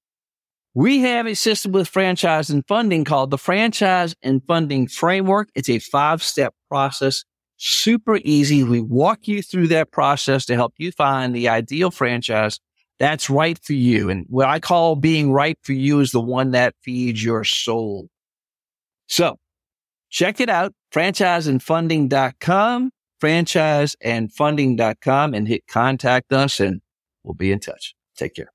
we 0.77 1.01
have 1.01 1.27
a 1.27 1.35
system 1.35 1.73
with 1.73 1.89
franchise 1.89 2.51
and 2.51 2.63
funding 2.69 3.05
called 3.05 3.31
the 3.31 3.39
Franchise 3.39 4.15
and 4.23 4.43
Funding 4.47 4.89
Framework. 4.89 5.49
It's 5.55 5.71
a 5.71 5.79
five 5.79 6.23
step 6.23 6.53
process 6.69 7.25
super 7.57 8.19
easy. 8.19 8.63
We 8.63 8.83
walk 8.83 9.27
you 9.27 9.41
through 9.41 9.69
that 9.69 9.91
process 9.91 10.45
to 10.45 10.55
help 10.55 10.75
you 10.77 10.93
find 10.93 11.35
the 11.35 11.49
ideal 11.49 11.91
franchise 11.91 12.61
that's 12.99 13.31
right 13.31 13.59
for 13.63 13.73
you. 13.73 14.11
And 14.11 14.27
what 14.29 14.49
I 14.49 14.61
call 14.61 14.97
being 14.97 15.33
right 15.33 15.59
for 15.63 15.73
you 15.73 16.01
is 16.01 16.13
the 16.13 16.21
one 16.21 16.51
that 16.51 16.75
feeds 16.83 17.25
your 17.25 17.43
soul. 17.45 18.11
So 19.07 19.39
check 20.11 20.41
it 20.41 20.51
out, 20.51 20.75
franchiseandfunding.com, 20.93 22.91
franchiseandfunding.com 23.23 25.35
and 25.35 25.49
hit 25.49 25.67
contact 25.67 26.35
us 26.35 26.61
and 26.61 26.83
we'll 27.23 27.33
be 27.33 27.51
in 27.51 27.61
touch. 27.61 27.95
Take 28.17 28.35
care. 28.35 28.53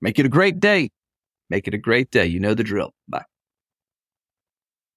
Make 0.00 0.20
it 0.20 0.26
a 0.26 0.28
great 0.28 0.60
day. 0.60 0.90
Make 1.50 1.68
it 1.68 1.74
a 1.74 1.78
great 1.78 2.10
day. 2.10 2.26
You 2.26 2.40
know 2.40 2.54
the 2.54 2.64
drill. 2.64 2.92
Bye. 3.08 3.24